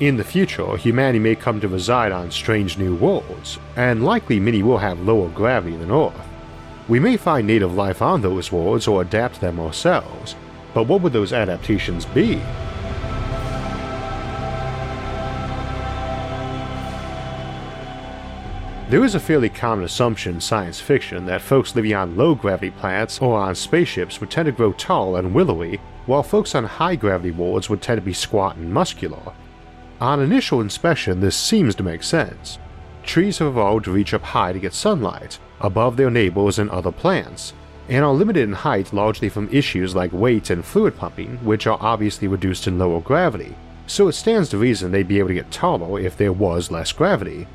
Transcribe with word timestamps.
In 0.00 0.16
the 0.16 0.24
future, 0.24 0.76
humanity 0.76 1.18
may 1.18 1.36
come 1.36 1.60
to 1.60 1.68
reside 1.68 2.10
on 2.12 2.30
strange 2.30 2.76
new 2.76 2.96
worlds, 2.96 3.58
and 3.76 4.04
likely 4.04 4.40
many 4.40 4.62
will 4.62 4.78
have 4.78 5.00
lower 5.00 5.28
gravity 5.28 5.76
than 5.76 5.92
Earth. 5.92 6.14
We 6.88 6.98
may 6.98 7.16
find 7.16 7.46
native 7.46 7.74
life 7.74 8.02
on 8.02 8.20
those 8.20 8.50
worlds 8.50 8.88
or 8.88 9.02
adapt 9.02 9.40
them 9.40 9.60
ourselves, 9.60 10.34
but 10.74 10.88
what 10.88 11.02
would 11.02 11.12
those 11.12 11.32
adaptations 11.32 12.04
be? 12.06 12.42
There 18.88 19.04
is 19.04 19.14
a 19.14 19.20
fairly 19.20 19.48
common 19.48 19.84
assumption 19.84 20.34
in 20.34 20.40
science 20.40 20.80
fiction 20.80 21.24
that 21.26 21.40
folks 21.40 21.74
living 21.74 21.94
on 21.94 22.16
low 22.16 22.34
gravity 22.34 22.72
planets 22.72 23.22
or 23.22 23.38
on 23.38 23.54
spaceships 23.54 24.20
would 24.20 24.30
tend 24.30 24.46
to 24.46 24.52
grow 24.52 24.72
tall 24.72 25.16
and 25.16 25.32
willowy, 25.32 25.80
while 26.06 26.22
folks 26.22 26.54
on 26.54 26.64
high 26.64 26.96
gravity 26.96 27.30
worlds 27.30 27.70
would 27.70 27.80
tend 27.80 27.98
to 27.98 28.04
be 28.04 28.12
squat 28.12 28.56
and 28.56 28.70
muscular. 28.70 29.32
On 30.02 30.18
initial 30.18 30.60
inspection, 30.60 31.20
this 31.20 31.36
seems 31.36 31.76
to 31.76 31.84
make 31.84 32.02
sense. 32.02 32.58
Trees 33.04 33.38
have 33.38 33.46
evolved 33.46 33.84
to 33.84 33.92
reach 33.92 34.12
up 34.12 34.22
high 34.22 34.52
to 34.52 34.58
get 34.58 34.74
sunlight, 34.74 35.38
above 35.60 35.96
their 35.96 36.10
neighbors 36.10 36.58
and 36.58 36.68
other 36.70 36.90
plants, 36.90 37.52
and 37.88 38.04
are 38.04 38.12
limited 38.12 38.42
in 38.42 38.52
height 38.52 38.92
largely 38.92 39.28
from 39.28 39.48
issues 39.52 39.94
like 39.94 40.12
weight 40.12 40.50
and 40.50 40.64
fluid 40.64 40.96
pumping, 40.96 41.36
which 41.44 41.68
are 41.68 41.78
obviously 41.80 42.26
reduced 42.26 42.66
in 42.66 42.80
lower 42.80 43.00
gravity, 43.00 43.54
so 43.86 44.08
it 44.08 44.14
stands 44.14 44.48
to 44.48 44.58
reason 44.58 44.90
they'd 44.90 45.06
be 45.06 45.20
able 45.20 45.28
to 45.28 45.34
get 45.34 45.52
taller 45.52 46.00
if 46.00 46.16
there 46.16 46.32
was 46.32 46.72
less 46.72 46.90
gravity. 46.90 47.46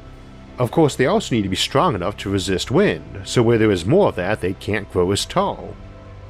Of 0.58 0.72
course, 0.72 0.96
they 0.96 1.06
also 1.06 1.36
need 1.36 1.44
to 1.44 1.50
be 1.50 1.58
strong 1.58 1.96
enough 1.96 2.16
to 2.20 2.30
resist 2.30 2.72
wind, 2.72 3.24
so 3.26 3.44
where 3.44 3.58
there 3.58 3.72
is 3.72 3.86
more 3.86 4.08
of 4.08 4.16
that, 4.16 4.40
they 4.40 4.54
can't 4.54 4.90
grow 4.90 5.12
as 5.12 5.26
tall. 5.26 5.76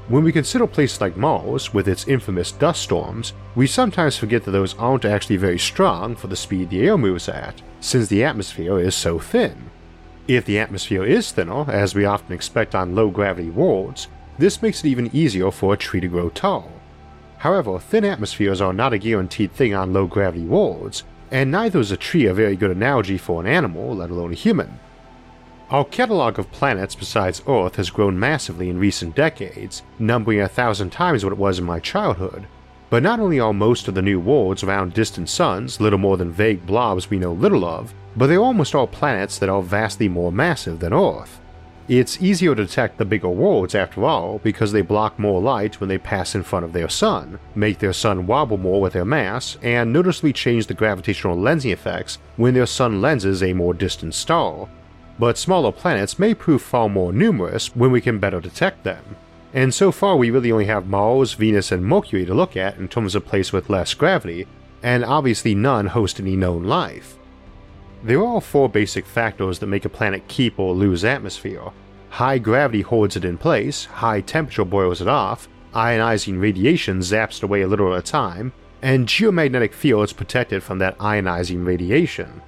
When 0.10 0.24
we 0.24 0.32
consider 0.32 0.68
places 0.68 1.02
like 1.02 1.18
Mars, 1.18 1.74
with 1.74 1.86
its 1.90 2.08
infamous 2.08 2.54
dust 2.54 2.82
storms, 2.82 3.34
we 3.56 3.68
sometimes 3.68 4.16
forget 4.16 4.46
that 4.46 4.52
those 4.52 4.74
aren't 4.78 5.04
actually 5.04 5.36
very 5.36 5.60
strong 5.60 6.16
for 6.16 6.28
the 6.28 6.36
speed 6.38 6.70
the 6.70 6.88
air 6.88 6.98
moves 6.98 7.28
at, 7.28 7.62
since 7.82 8.08
the 8.08 8.24
atmosphere 8.24 8.80
is 8.80 8.96
so 8.96 9.20
thin. 9.20 9.70
If 10.26 10.46
the 10.46 10.60
atmosphere 10.60 11.04
is 11.04 11.34
thinner, 11.34 11.70
as 11.70 11.94
we 11.94 12.06
often 12.06 12.32
expect 12.32 12.74
on 12.74 12.96
low 12.96 13.10
gravity 13.10 13.50
worlds, 13.50 14.08
this 14.38 14.62
makes 14.62 14.80
it 14.80 14.88
even 14.88 15.14
easier 15.14 15.52
for 15.52 15.74
a 15.74 15.78
tree 15.78 16.00
to 16.00 16.08
grow 16.08 16.30
tall. 16.30 16.72
However, 17.40 17.78
thin 17.78 18.06
atmospheres 18.06 18.62
are 18.62 18.72
not 18.72 18.94
a 18.94 18.98
guaranteed 18.98 19.52
thing 19.52 19.74
on 19.74 19.92
low 19.92 20.08
gravity 20.08 20.46
worlds, 20.46 21.04
and 21.32 21.52
neither 21.52 21.82
is 21.82 21.92
a 21.92 21.98
tree 21.98 22.28
a 22.28 22.34
very 22.34 22.56
good 22.56 22.72
analogy 22.72 23.18
for 23.18 23.42
an 23.42 23.48
animal, 23.48 23.98
let 23.98 24.10
alone 24.10 24.32
a 24.32 24.36
human. 24.36 24.80
Our 25.70 25.84
catalog 25.84 26.40
of 26.40 26.50
planets 26.54 26.96
besides 26.96 27.42
Earth 27.46 27.76
has 27.76 27.90
grown 27.90 28.18
massively 28.18 28.70
in 28.70 28.80
recent 28.80 29.16
decades, 29.16 29.84
numbering 30.00 30.40
a 30.40 30.48
thousand 30.48 30.92
times 30.92 31.26
what 31.26 31.34
it 31.34 31.38
was 31.38 31.60
in 31.60 31.66
my 31.66 31.82
childhood. 31.82 32.48
But 32.90 33.04
not 33.04 33.20
only 33.20 33.38
are 33.42 33.52
most 33.52 33.90
of 33.90 33.94
the 33.94 34.02
new 34.02 34.18
worlds 34.18 34.64
around 34.64 34.94
distant 34.94 35.28
suns 35.28 35.82
little 35.82 36.00
more 36.00 36.16
than 36.16 36.32
vague 36.32 36.66
blobs 36.66 37.10
we 37.10 37.20
know 37.20 37.34
little 37.34 37.66
of, 37.66 37.94
but 38.16 38.28
they're 38.28 38.40
almost 38.40 38.76
all 38.76 38.88
planets 38.88 39.38
that 39.40 39.50
are 39.50 39.62
vastly 39.62 40.08
more 40.08 40.32
massive 40.32 40.80
than 40.80 40.94
Earth. 40.94 41.42
It's 41.90 42.22
easier 42.22 42.56
to 42.56 42.64
detect 42.64 42.98
the 42.98 43.04
bigger 43.04 43.28
worlds 43.28 43.76
after 43.76 44.06
all 44.06 44.40
because 44.40 44.72
they 44.72 44.82
block 44.82 45.20
more 45.20 45.42
light 45.42 45.82
when 45.82 45.90
they 45.90 45.98
pass 45.98 46.34
in 46.34 46.44
front 46.44 46.64
of 46.64 46.72
their 46.72 46.88
sun, 46.88 47.40
make 47.56 47.80
their 47.80 47.92
sun 47.92 48.26
wobble 48.26 48.58
more 48.58 48.80
with 48.80 48.94
their 48.94 49.06
mass, 49.06 49.58
and 49.62 49.92
noticeably 49.92 50.32
change 50.32 50.68
the 50.68 50.74
gravitational 50.74 51.36
lensing 51.36 51.74
effects 51.74 52.20
when 52.38 52.54
their 52.54 52.66
sun 52.66 53.02
lenses 53.02 53.44
a 53.44 53.52
more 53.52 53.74
distant 53.74 54.14
star, 54.14 54.70
but 55.20 55.38
smaller 55.38 55.72
planets 55.72 56.20
may 56.20 56.34
prove 56.34 56.62
far 56.62 56.90
more 56.90 57.12
numerous 57.12 57.76
when 57.76 57.92
we 57.92 58.02
can 58.02 58.20
better 58.20 58.40
detect 58.40 58.84
them. 58.84 59.16
And 59.54 59.74
so 59.74 59.92
far, 59.92 60.16
we 60.16 60.30
really 60.30 60.52
only 60.52 60.66
have 60.66 60.88
Mars, 60.88 61.34
Venus, 61.34 61.72
and 61.72 61.86
Mercury 61.86 62.26
to 62.26 62.34
look 62.34 62.58
at 62.58 62.78
in 62.78 62.88
terms 62.88 63.16
of 63.16 63.26
place 63.26 63.52
with 63.52 63.70
less 63.70 63.94
gravity, 63.94 64.46
and 64.84 65.04
obviously 65.04 65.56
none 65.56 65.88
host 65.88 66.20
any 66.20 66.36
known 66.36 66.64
life. 66.66 67.18
There 68.04 68.24
are 68.24 68.42
four 68.42 68.70
basic 68.70 69.06
factors 69.06 69.60
that 69.60 69.68
make 69.68 69.86
a 69.86 69.90
planet 69.90 70.28
keep 70.28 70.60
or 70.60 70.74
lose 70.74 71.04
atmosphere. 71.04 71.72
High 72.10 72.38
gravity 72.38 72.82
holds 72.82 73.16
it 73.16 73.26
in 73.26 73.38
place, 73.38 73.86
high 73.86 74.22
temperature 74.22 74.66
boils 74.66 75.02
it 75.02 75.08
off, 75.08 75.48
ionizing 75.74 76.40
radiation 76.40 77.00
zaps 77.00 77.38
it 77.38 77.44
away 77.44 77.62
a 77.62 77.68
little 77.68 77.94
at 77.94 78.00
a 78.00 78.02
time, 78.04 78.54
and 78.82 79.08
geomagnetic 79.08 79.74
fields 79.74 80.14
protect 80.14 80.54
it 80.54 80.62
from 80.62 80.80
that 80.80 80.98
ionizing 81.00 81.66
radiation. 81.66 82.42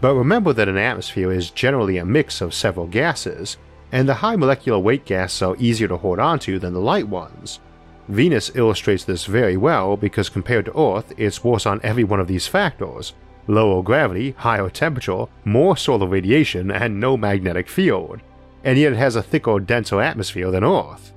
But 0.00 0.14
remember 0.14 0.52
that 0.52 0.68
an 0.68 0.78
atmosphere 0.78 1.30
is 1.30 1.50
generally 1.50 1.98
a 1.98 2.04
mix 2.04 2.40
of 2.40 2.54
several 2.54 2.86
gases, 2.86 3.58
and 3.92 4.08
the 4.08 4.14
high 4.14 4.36
molecular 4.36 4.78
weight 4.78 5.04
gases 5.04 5.42
are 5.42 5.56
easier 5.58 5.88
to 5.88 5.96
hold 5.96 6.18
onto 6.18 6.58
than 6.58 6.72
the 6.72 6.80
light 6.80 7.08
ones. 7.08 7.60
Venus 8.08 8.50
illustrates 8.54 9.04
this 9.04 9.26
very 9.26 9.56
well 9.56 9.96
because 9.96 10.28
compared 10.28 10.64
to 10.64 10.78
Earth, 10.78 11.12
it's 11.16 11.44
worse 11.44 11.66
on 11.66 11.80
every 11.82 12.04
one 12.04 12.20
of 12.20 12.28
these 12.28 12.46
factors 12.46 13.12
lower 13.46 13.82
gravity, 13.82 14.30
higher 14.38 14.70
temperature, 14.70 15.24
more 15.44 15.76
solar 15.76 16.06
radiation, 16.06 16.70
and 16.70 17.00
no 17.00 17.16
magnetic 17.16 17.68
field. 17.68 18.20
And 18.62 18.78
yet 18.78 18.92
it 18.92 18.98
has 18.98 19.16
a 19.16 19.22
thicker, 19.22 19.58
denser 19.58 20.00
atmosphere 20.00 20.50
than 20.50 20.62
Earth. 20.62 21.12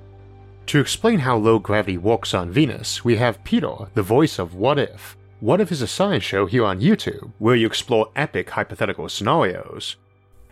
To 0.67 0.79
explain 0.79 1.19
how 1.19 1.37
low 1.37 1.59
gravity 1.59 1.97
works 1.97 2.33
on 2.33 2.49
Venus, 2.49 3.03
we 3.03 3.17
have 3.17 3.43
Peter, 3.43 3.73
the 3.93 4.01
voice 4.01 4.39
of 4.39 4.55
What 4.55 4.79
If, 4.79 5.15
what 5.43 5.59
If 5.59 5.73
is 5.73 5.81
a 5.81 5.87
science 5.87 6.23
show 6.23 6.45
here 6.45 6.63
on 6.63 6.79
YouTube 6.79 7.33
where 7.37 7.53
you 7.53 7.67
explore 7.67 8.09
epic 8.15 8.49
hypothetical 8.49 9.09
scenarios. 9.09 9.97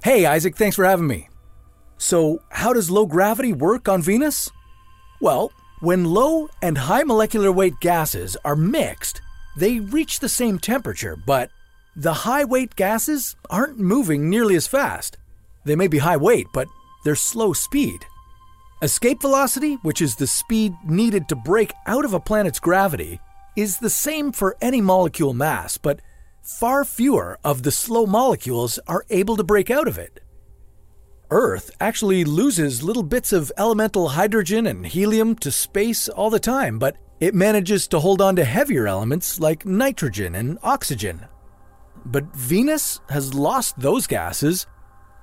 Hey, 0.03 0.25
Isaac, 0.25 0.57
thanks 0.57 0.75
for 0.75 0.83
having 0.83 1.07
me. 1.07 1.29
So, 1.97 2.41
how 2.49 2.73
does 2.73 2.91
low 2.91 3.05
gravity 3.05 3.53
work 3.53 3.87
on 3.87 4.01
Venus? 4.01 4.49
Well, 5.21 5.53
when 5.79 6.03
low 6.03 6.49
and 6.61 6.77
high 6.77 7.03
molecular 7.03 7.53
weight 7.53 7.79
gases 7.79 8.35
are 8.43 8.57
mixed, 8.57 9.21
they 9.55 9.79
reach 9.79 10.19
the 10.19 10.27
same 10.27 10.59
temperature, 10.59 11.15
but 11.15 11.51
the 11.95 12.25
high 12.27 12.43
weight 12.43 12.75
gases 12.75 13.37
aren't 13.49 13.79
moving 13.79 14.29
nearly 14.29 14.57
as 14.57 14.67
fast. 14.67 15.17
They 15.63 15.77
may 15.77 15.87
be 15.87 15.99
high 15.99 16.17
weight, 16.17 16.47
but 16.53 16.67
they're 17.05 17.15
slow 17.15 17.53
speed. 17.53 18.03
Escape 18.81 19.21
velocity, 19.21 19.75
which 19.83 20.01
is 20.01 20.17
the 20.17 20.27
speed 20.27 20.73
needed 20.83 21.29
to 21.29 21.35
break 21.37 21.71
out 21.87 22.03
of 22.03 22.13
a 22.13 22.19
planet's 22.19 22.59
gravity, 22.59 23.21
is 23.55 23.77
the 23.77 23.89
same 23.89 24.31
for 24.31 24.57
any 24.61 24.81
molecule 24.81 25.33
mass, 25.33 25.77
but 25.77 25.99
far 26.41 26.83
fewer 26.85 27.37
of 27.43 27.63
the 27.63 27.71
slow 27.71 28.05
molecules 28.05 28.79
are 28.87 29.05
able 29.09 29.35
to 29.37 29.43
break 29.43 29.69
out 29.69 29.87
of 29.87 29.97
it. 29.97 30.21
Earth 31.29 31.71
actually 31.79 32.25
loses 32.25 32.83
little 32.83 33.03
bits 33.03 33.31
of 33.31 33.51
elemental 33.57 34.09
hydrogen 34.09 34.67
and 34.67 34.85
helium 34.85 35.35
to 35.35 35.51
space 35.51 36.09
all 36.09 36.29
the 36.29 36.39
time, 36.39 36.77
but 36.77 36.97
it 37.21 37.33
manages 37.33 37.87
to 37.87 37.99
hold 37.99 38.21
on 38.21 38.35
to 38.35 38.43
heavier 38.43 38.87
elements 38.87 39.39
like 39.39 39.65
nitrogen 39.65 40.35
and 40.35 40.57
oxygen. 40.61 41.25
But 42.05 42.35
Venus 42.35 42.99
has 43.09 43.33
lost 43.33 43.79
those 43.79 44.07
gases 44.07 44.65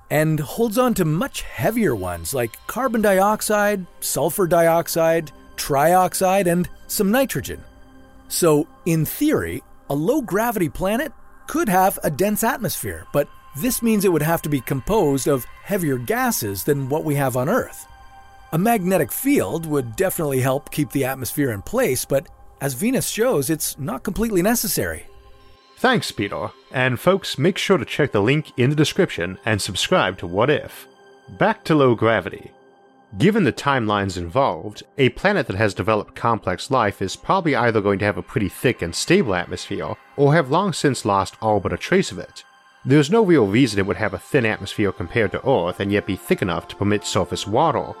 and 0.09 0.39
holds 0.39 0.77
on 0.77 0.93
to 0.95 1.05
much 1.05 1.41
heavier 1.43 1.95
ones 1.95 2.33
like 2.33 2.57
carbon 2.65 3.01
dioxide, 3.01 3.85
sulfur 3.99 4.47
dioxide, 4.47 5.31
trioxide, 5.57 6.47
and 6.47 6.67
some 6.87 7.11
nitrogen. 7.11 7.63
So, 8.29 8.67
in 8.85 9.05
theory, 9.05 9.61
a 9.89 9.95
low 9.95 10.21
gravity 10.21 10.69
planet 10.69 11.11
could 11.47 11.67
have 11.67 11.99
a 12.03 12.11
dense 12.11 12.43
atmosphere, 12.43 13.05
but 13.11 13.27
this 13.57 13.81
means 13.81 14.05
it 14.05 14.13
would 14.13 14.21
have 14.21 14.41
to 14.43 14.49
be 14.49 14.61
composed 14.61 15.27
of 15.27 15.45
heavier 15.63 15.97
gases 15.97 16.63
than 16.63 16.89
what 16.89 17.03
we 17.03 17.15
have 17.15 17.35
on 17.35 17.49
Earth. 17.49 17.87
A 18.51 18.57
magnetic 18.57 19.11
field 19.11 19.65
would 19.65 19.95
definitely 19.95 20.39
help 20.39 20.71
keep 20.71 20.91
the 20.91 21.05
atmosphere 21.05 21.51
in 21.51 21.61
place, 21.63 22.05
but 22.05 22.27
as 22.61 22.73
Venus 22.75 23.07
shows, 23.07 23.49
it's 23.49 23.77
not 23.79 24.03
completely 24.03 24.41
necessary. 24.41 25.05
Thanks, 25.77 26.11
Peter. 26.11 26.49
And 26.71 26.99
folks, 26.99 27.37
make 27.37 27.57
sure 27.57 27.77
to 27.77 27.85
check 27.85 28.11
the 28.11 28.21
link 28.21 28.51
in 28.57 28.69
the 28.69 28.75
description 28.75 29.39
and 29.45 29.61
subscribe 29.61 30.17
to 30.19 30.27
What 30.27 30.49
If. 30.49 30.87
Back 31.37 31.63
to 31.65 31.75
low 31.75 31.95
gravity. 31.95 32.51
Given 33.17 33.43
the 33.43 33.51
timelines 33.51 34.17
involved, 34.17 34.83
a 34.99 35.09
planet 35.09 35.47
that 35.47 35.55
has 35.55 35.73
developed 35.73 36.15
complex 36.15 36.69
life 36.69 37.01
is 37.01 37.15
probably 37.15 37.55
either 37.55 37.81
going 37.81 37.97
to 37.99 38.05
have 38.05 38.19
a 38.19 38.21
pretty 38.21 38.49
thick 38.49 38.83
and 38.83 38.93
stable 38.93 39.33
atmosphere, 39.33 39.95
or 40.15 40.35
have 40.35 40.51
long 40.51 40.73
since 40.73 41.05
lost 41.05 41.35
all 41.41 41.59
but 41.59 41.73
a 41.73 41.77
trace 41.77 42.11
of 42.11 42.19
it. 42.19 42.43
There's 42.85 43.09
no 43.09 43.23
real 43.25 43.47
reason 43.47 43.79
it 43.79 43.87
would 43.87 43.97
have 43.97 44.13
a 44.13 44.19
thin 44.19 44.45
atmosphere 44.45 44.91
compared 44.91 45.31
to 45.31 45.49
Earth 45.49 45.79
and 45.79 45.91
yet 45.91 46.05
be 46.05 46.15
thick 46.15 46.43
enough 46.43 46.67
to 46.67 46.75
permit 46.75 47.03
surface 47.03 47.47
water. 47.47 47.93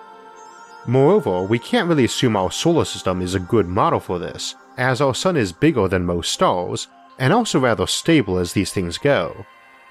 Moreover, 0.85 1.41
we 1.41 1.57
can't 1.57 1.89
really 1.89 2.05
assume 2.05 2.35
our 2.35 2.51
solar 2.51 2.85
system 2.85 3.19
is 3.21 3.33
a 3.33 3.39
good 3.39 3.67
model 3.67 3.99
for 3.99 4.19
this, 4.19 4.53
as 4.77 5.01
our 5.01 5.15
sun 5.15 5.37
is 5.37 5.51
bigger 5.51 5.87
than 5.87 6.05
most 6.05 6.31
stars, 6.31 6.87
and 7.17 7.33
also 7.33 7.59
rather 7.59 7.87
stable 7.87 8.37
as 8.37 8.53
these 8.53 8.71
things 8.71 8.99
go. 8.99 9.45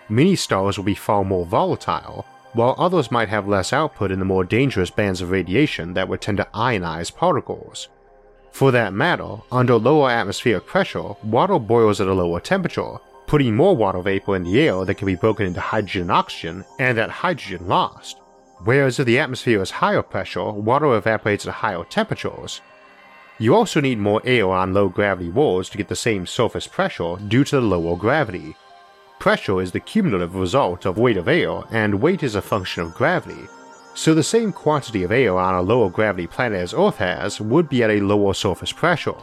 Many 0.08 0.36
stars 0.36 0.78
will 0.78 0.84
be 0.84 0.94
far 0.94 1.24
more 1.24 1.44
volatile, 1.44 2.24
while 2.58 2.74
others 2.76 3.12
might 3.12 3.28
have 3.28 3.46
less 3.46 3.72
output 3.72 4.10
in 4.10 4.18
the 4.18 4.24
more 4.24 4.42
dangerous 4.42 4.90
bands 4.90 5.20
of 5.20 5.30
radiation 5.30 5.94
that 5.94 6.08
would 6.08 6.20
tend 6.20 6.36
to 6.36 6.48
ionize 6.52 7.14
particles. 7.14 7.86
For 8.50 8.72
that 8.72 8.92
matter, 8.92 9.36
under 9.52 9.76
lower 9.76 10.10
atmospheric 10.10 10.66
pressure, 10.66 11.14
water 11.22 11.60
boils 11.60 12.00
at 12.00 12.08
a 12.08 12.12
lower 12.12 12.40
temperature, 12.40 12.96
putting 13.28 13.54
more 13.54 13.76
water 13.76 14.00
vapor 14.00 14.34
in 14.34 14.42
the 14.42 14.60
air 14.60 14.84
that 14.84 14.96
can 14.96 15.06
be 15.06 15.14
broken 15.14 15.46
into 15.46 15.60
hydrogen 15.60 16.02
and 16.02 16.10
oxygen, 16.10 16.64
and 16.80 16.98
that 16.98 17.10
hydrogen 17.10 17.68
lost. 17.68 18.18
Whereas 18.64 18.98
if 18.98 19.06
the 19.06 19.20
atmosphere 19.20 19.62
is 19.62 19.70
higher 19.70 20.02
pressure, 20.02 20.50
water 20.50 20.96
evaporates 20.96 21.46
at 21.46 21.54
higher 21.54 21.84
temperatures. 21.84 22.60
You 23.38 23.54
also 23.54 23.80
need 23.80 23.98
more 23.98 24.20
air 24.24 24.50
on 24.50 24.74
low 24.74 24.88
gravity 24.88 25.28
worlds 25.28 25.68
to 25.68 25.78
get 25.78 25.86
the 25.86 25.94
same 25.94 26.26
surface 26.26 26.66
pressure 26.66 27.18
due 27.28 27.44
to 27.44 27.60
the 27.60 27.62
lower 27.62 27.96
gravity. 27.96 28.56
Pressure 29.18 29.60
is 29.60 29.72
the 29.72 29.80
cumulative 29.80 30.36
result 30.36 30.86
of 30.86 30.96
weight 30.96 31.16
of 31.16 31.26
air, 31.26 31.62
and 31.70 32.00
weight 32.00 32.22
is 32.22 32.36
a 32.36 32.42
function 32.42 32.84
of 32.84 32.94
gravity. 32.94 33.48
So 33.94 34.14
the 34.14 34.22
same 34.22 34.52
quantity 34.52 35.02
of 35.02 35.10
air 35.10 35.36
on 35.36 35.54
a 35.54 35.62
lower 35.62 35.90
gravity 35.90 36.28
planet 36.28 36.60
as 36.60 36.72
Earth 36.72 36.98
has 36.98 37.40
would 37.40 37.68
be 37.68 37.82
at 37.82 37.90
a 37.90 38.00
lower 38.00 38.32
surface 38.32 38.70
pressure. 38.70 39.16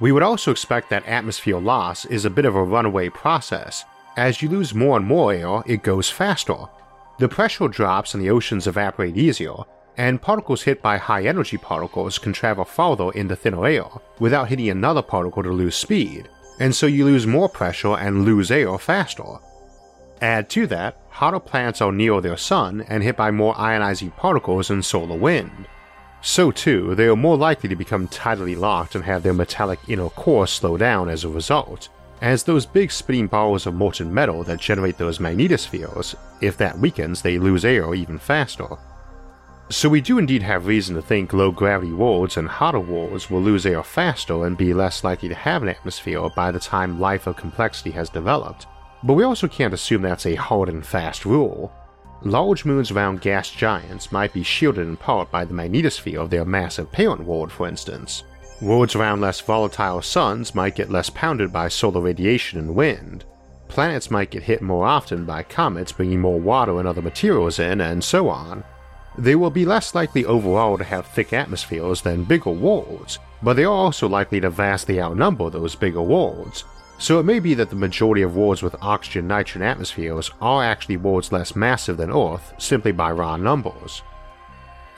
We 0.00 0.12
would 0.12 0.22
also 0.22 0.50
expect 0.50 0.90
that 0.90 1.06
atmosphere 1.06 1.58
loss 1.58 2.04
is 2.04 2.26
a 2.26 2.30
bit 2.30 2.44
of 2.44 2.54
a 2.54 2.62
runaway 2.62 3.08
process. 3.08 3.86
As 4.18 4.42
you 4.42 4.50
lose 4.50 4.74
more 4.74 4.98
and 4.98 5.06
more 5.06 5.32
air, 5.32 5.62
it 5.64 5.82
goes 5.82 6.10
faster. 6.10 6.66
The 7.18 7.28
pressure 7.28 7.68
drops 7.68 8.12
and 8.12 8.22
the 8.22 8.28
oceans 8.28 8.66
evaporate 8.66 9.16
easier, 9.16 9.54
and 9.96 10.20
particles 10.20 10.62
hit 10.62 10.82
by 10.82 10.98
high 10.98 11.24
energy 11.24 11.56
particles 11.56 12.18
can 12.18 12.34
travel 12.34 12.66
farther 12.66 13.10
in 13.12 13.28
the 13.28 13.36
thinner 13.36 13.66
air 13.66 13.86
without 14.18 14.50
hitting 14.50 14.68
another 14.68 15.00
particle 15.00 15.42
to 15.42 15.50
lose 15.50 15.74
speed, 15.74 16.28
and 16.58 16.74
so 16.74 16.86
you 16.86 17.04
lose 17.04 17.26
more 17.26 17.48
pressure 17.48 17.96
and 17.96 18.24
lose 18.24 18.50
air 18.50 18.78
faster. 18.78 19.38
Add 20.20 20.48
to 20.50 20.66
that, 20.68 20.96
hotter 21.10 21.40
planets 21.40 21.80
are 21.80 21.92
near 21.92 22.20
their 22.20 22.36
sun 22.36 22.84
and 22.88 23.02
hit 23.02 23.16
by 23.16 23.30
more 23.30 23.54
ionizing 23.54 24.16
particles 24.16 24.70
and 24.70 24.84
solar 24.84 25.16
wind. 25.16 25.66
So 26.22 26.50
too, 26.50 26.94
they 26.94 27.06
are 27.06 27.16
more 27.16 27.36
likely 27.36 27.68
to 27.68 27.76
become 27.76 28.08
tidally 28.08 28.56
locked 28.56 28.94
and 28.94 29.04
have 29.04 29.22
their 29.22 29.34
metallic 29.34 29.78
inner 29.88 30.08
core 30.08 30.46
slow 30.46 30.76
down 30.76 31.08
as 31.08 31.24
a 31.24 31.28
result, 31.28 31.88
as 32.22 32.42
those 32.42 32.64
big 32.64 32.90
spinning 32.90 33.26
balls 33.26 33.66
of 33.66 33.74
molten 33.74 34.12
metal 34.12 34.42
that 34.44 34.58
generate 34.58 34.96
those 34.96 35.18
magnetospheres, 35.18 36.14
if 36.40 36.56
that 36.56 36.78
weakens, 36.78 37.22
they 37.22 37.38
lose 37.38 37.64
air 37.64 37.94
even 37.94 38.18
faster. 38.18 38.78
So 39.68 39.88
we 39.88 40.00
do 40.00 40.18
indeed 40.18 40.42
have 40.42 40.66
reason 40.66 40.94
to 40.94 41.02
think 41.02 41.32
low 41.32 41.50
gravity 41.50 41.92
worlds 41.92 42.36
and 42.36 42.48
hotter 42.48 42.78
worlds 42.78 43.28
will 43.28 43.42
lose 43.42 43.66
air 43.66 43.82
faster 43.82 44.46
and 44.46 44.56
be 44.56 44.72
less 44.72 45.02
likely 45.02 45.28
to 45.28 45.34
have 45.34 45.64
an 45.64 45.68
atmosphere 45.68 46.28
by 46.36 46.52
the 46.52 46.60
time 46.60 47.00
life 47.00 47.26
of 47.26 47.36
complexity 47.36 47.90
has 47.90 48.08
developed, 48.08 48.66
but 49.02 49.14
we 49.14 49.24
also 49.24 49.48
can't 49.48 49.74
assume 49.74 50.02
that's 50.02 50.24
a 50.24 50.36
hard 50.36 50.68
and 50.68 50.86
fast 50.86 51.26
rule. 51.26 51.72
Large 52.22 52.64
moons 52.64 52.92
around 52.92 53.20
gas 53.20 53.50
giants 53.50 54.12
might 54.12 54.32
be 54.32 54.44
shielded 54.44 54.86
in 54.86 54.96
part 54.96 55.32
by 55.32 55.44
the 55.44 55.52
magnetosphere 55.52 56.20
of 56.20 56.30
their 56.30 56.44
massive 56.44 56.92
parent 56.92 57.24
world, 57.24 57.50
for 57.50 57.66
instance. 57.66 58.22
Worlds 58.62 58.94
around 58.94 59.20
less 59.20 59.40
volatile 59.40 60.00
suns 60.00 60.54
might 60.54 60.76
get 60.76 60.92
less 60.92 61.10
pounded 61.10 61.52
by 61.52 61.68
solar 61.68 62.00
radiation 62.00 62.60
and 62.60 62.74
wind. 62.74 63.24
Planets 63.66 64.12
might 64.12 64.30
get 64.30 64.44
hit 64.44 64.62
more 64.62 64.86
often 64.86 65.24
by 65.24 65.42
comets 65.42 65.90
bringing 65.90 66.20
more 66.20 66.38
water 66.38 66.78
and 66.78 66.86
other 66.86 67.02
materials 67.02 67.58
in, 67.58 67.80
and 67.80 68.02
so 68.02 68.28
on. 68.28 68.62
They 69.18 69.34
will 69.34 69.50
be 69.50 69.64
less 69.64 69.94
likely 69.94 70.24
overall 70.26 70.76
to 70.76 70.84
have 70.84 71.06
thick 71.06 71.32
atmospheres 71.32 72.02
than 72.02 72.24
bigger 72.24 72.50
worlds, 72.50 73.18
but 73.42 73.54
they 73.54 73.64
are 73.64 73.72
also 73.72 74.08
likely 74.08 74.40
to 74.40 74.50
vastly 74.50 75.00
outnumber 75.00 75.48
those 75.48 75.74
bigger 75.74 76.02
worlds, 76.02 76.64
so 76.98 77.18
it 77.18 77.24
may 77.24 77.38
be 77.38 77.54
that 77.54 77.70
the 77.70 77.76
majority 77.76 78.22
of 78.22 78.36
worlds 78.36 78.62
with 78.62 78.76
oxygen 78.82 79.26
nitrogen 79.26 79.62
atmospheres 79.62 80.30
are 80.40 80.64
actually 80.64 80.96
worlds 80.96 81.32
less 81.32 81.56
massive 81.56 81.96
than 81.96 82.10
Earth 82.10 82.54
simply 82.58 82.92
by 82.92 83.10
raw 83.10 83.36
numbers. 83.36 84.02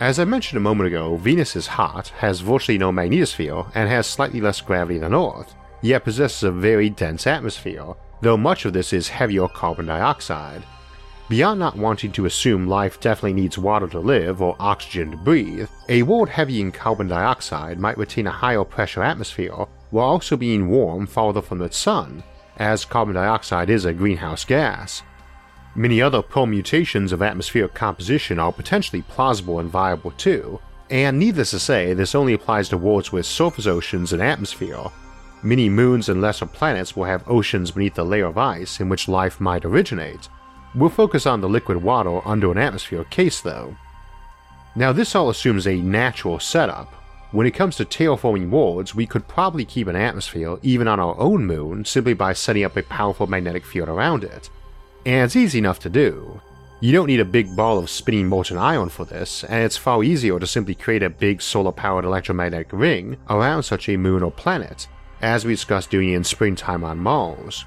As 0.01 0.19
I 0.19 0.25
mentioned 0.25 0.59
a 0.59 0.61
moment 0.61 0.87
ago, 0.87 1.17
Venus 1.17 1.57
is 1.57 1.67
hot, 1.67 2.09
has 2.19 2.41
virtually 2.41 2.79
no 2.79 2.93
magnetosphere, 2.93 3.71
and 3.75 3.89
has 3.89 4.07
slightly 4.07 4.41
less 4.41 4.61
gravity 4.61 4.99
than 4.99 5.15
Earth, 5.15 5.55
yet 5.83 6.05
possesses 6.05 6.45
a 6.45 6.53
very 6.53 6.89
dense 6.89 7.27
atmosphere, 7.27 7.95
though 8.21 8.37
much 8.37 8.65
of 8.65 8.73
this 8.73 8.93
is 8.93 9.09
heavier 9.09 9.49
carbon 9.49 9.87
dioxide. 9.87 10.63
Beyond 11.29 11.61
not 11.61 11.77
wanting 11.77 12.13
to 12.13 12.25
assume 12.25 12.69
life 12.69 13.01
definitely 13.01 13.35
needs 13.35 13.59
water 13.59 13.87
to 13.89 14.01
live 14.01 14.41
or 14.41 14.57
oxygen 14.59 15.11
to 15.11 15.17
breathe, 15.19 15.69
a 15.91 16.03
world 16.03 16.31
heavy 16.31 16.59
in 16.59 16.73
carbon 16.73 17.07
dioxide 17.07 17.79
might 17.79 17.99
retain 17.99 18.27
a 18.27 18.31
higher 18.31 18.65
pressure 18.65 19.03
atmosphere 19.03 19.67
while 19.91 20.07
also 20.07 20.39
being 20.39 20.71
warm 20.71 21.07
farther 21.07 21.43
from 21.43 21.59
the 21.59 21.71
sun, 21.71 22.23
as 22.57 22.87
carbon 22.87 23.15
dioxide 23.15 23.69
is 23.69 23.85
a 23.85 23.93
greenhouse 23.93 24.47
gas. 24.47 25.03
Many 25.75 26.01
other 26.01 26.23
permutations 26.23 27.13
of 27.13 27.21
atmospheric 27.21 27.75
composition 27.75 28.39
are 28.39 28.51
potentially 28.51 29.03
plausible 29.03 29.59
and 29.59 29.69
viable 29.69 30.13
too, 30.13 30.59
and 30.89 31.19
needless 31.19 31.51
to 31.51 31.59
say, 31.59 31.93
this 31.93 32.15
only 32.15 32.33
applies 32.33 32.71
to 32.71 32.79
worlds 32.79 33.13
with 33.13 33.27
surface 33.27 33.67
oceans 33.67 34.15
and 34.15 34.23
atmosphere. 34.23 34.85
Many 35.43 35.69
moons 35.69 36.09
and 36.09 36.23
lesser 36.23 36.47
planets 36.47 36.97
will 36.97 37.05
have 37.05 37.29
oceans 37.29 37.71
beneath 37.71 37.97
the 37.97 38.05
layer 38.05 38.25
of 38.25 38.39
ice 38.39 38.81
in 38.81 38.89
which 38.89 39.09
life 39.09 39.43
might 39.43 39.67
originate. 39.67 40.31
We'll 40.79 40.91
focus 40.91 41.27
on 41.27 41.41
the 41.41 41.49
liquid 41.49 41.83
water 41.83 42.27
under 42.27 42.51
an 42.51 42.59
atmosphere 42.59 43.05
case 43.05 43.41
though. 43.41 43.77
Now, 44.75 44.93
this 44.93 45.15
all 45.15 45.29
assumes 45.29 45.67
a 45.67 45.77
natural 45.77 46.39
setup, 46.39 46.95
when 47.31 47.47
it 47.47 47.51
comes 47.51 47.77
to 47.77 47.85
terraforming 47.85 48.49
worlds, 48.49 48.95
we 48.95 49.05
could 49.05 49.29
probably 49.29 49.67
keep 49.67 49.87
an 49.87 49.97
atmosphere 49.97 50.57
even 50.63 50.89
on 50.89 50.99
our 50.99 51.15
own 51.19 51.45
moon 51.45 51.85
simply 51.85 52.15
by 52.15 52.33
setting 52.33 52.65
up 52.65 52.75
a 52.75 52.83
powerful 52.83 53.27
magnetic 53.27 53.67
field 53.67 53.91
around 53.91 54.25
it. 54.25 54.49
And 55.05 55.27
it's 55.27 55.37
easy 55.37 55.59
enough 55.59 55.79
to 55.81 55.91
do. 55.91 56.41
You 56.81 56.93
don't 56.93 57.09
need 57.09 57.21
a 57.21 57.27
big 57.27 57.55
ball 57.55 57.77
of 57.77 57.91
spinning 57.91 58.29
molten 58.29 58.57
iron 58.57 58.89
for 58.89 59.05
this, 59.05 59.45
and 59.45 59.63
it's 59.63 59.77
far 59.77 60.03
easier 60.03 60.39
to 60.39 60.47
simply 60.47 60.75
create 60.75 61.03
a 61.03 61.11
big 61.11 61.43
solar 61.43 61.73
powered 61.73 62.07
electromagnetic 62.07 62.69
ring 62.73 63.19
around 63.29 63.65
such 63.65 63.91
a 63.91 63.99
moon 63.99 64.23
or 64.23 64.31
planet, 64.31 64.89
as 65.21 65.45
we 65.45 65.53
discussed 65.53 65.91
doing 65.91 66.11
in 66.11 66.25
springtime 66.25 66.83
on 66.83 66.97
Mars. 66.97 67.67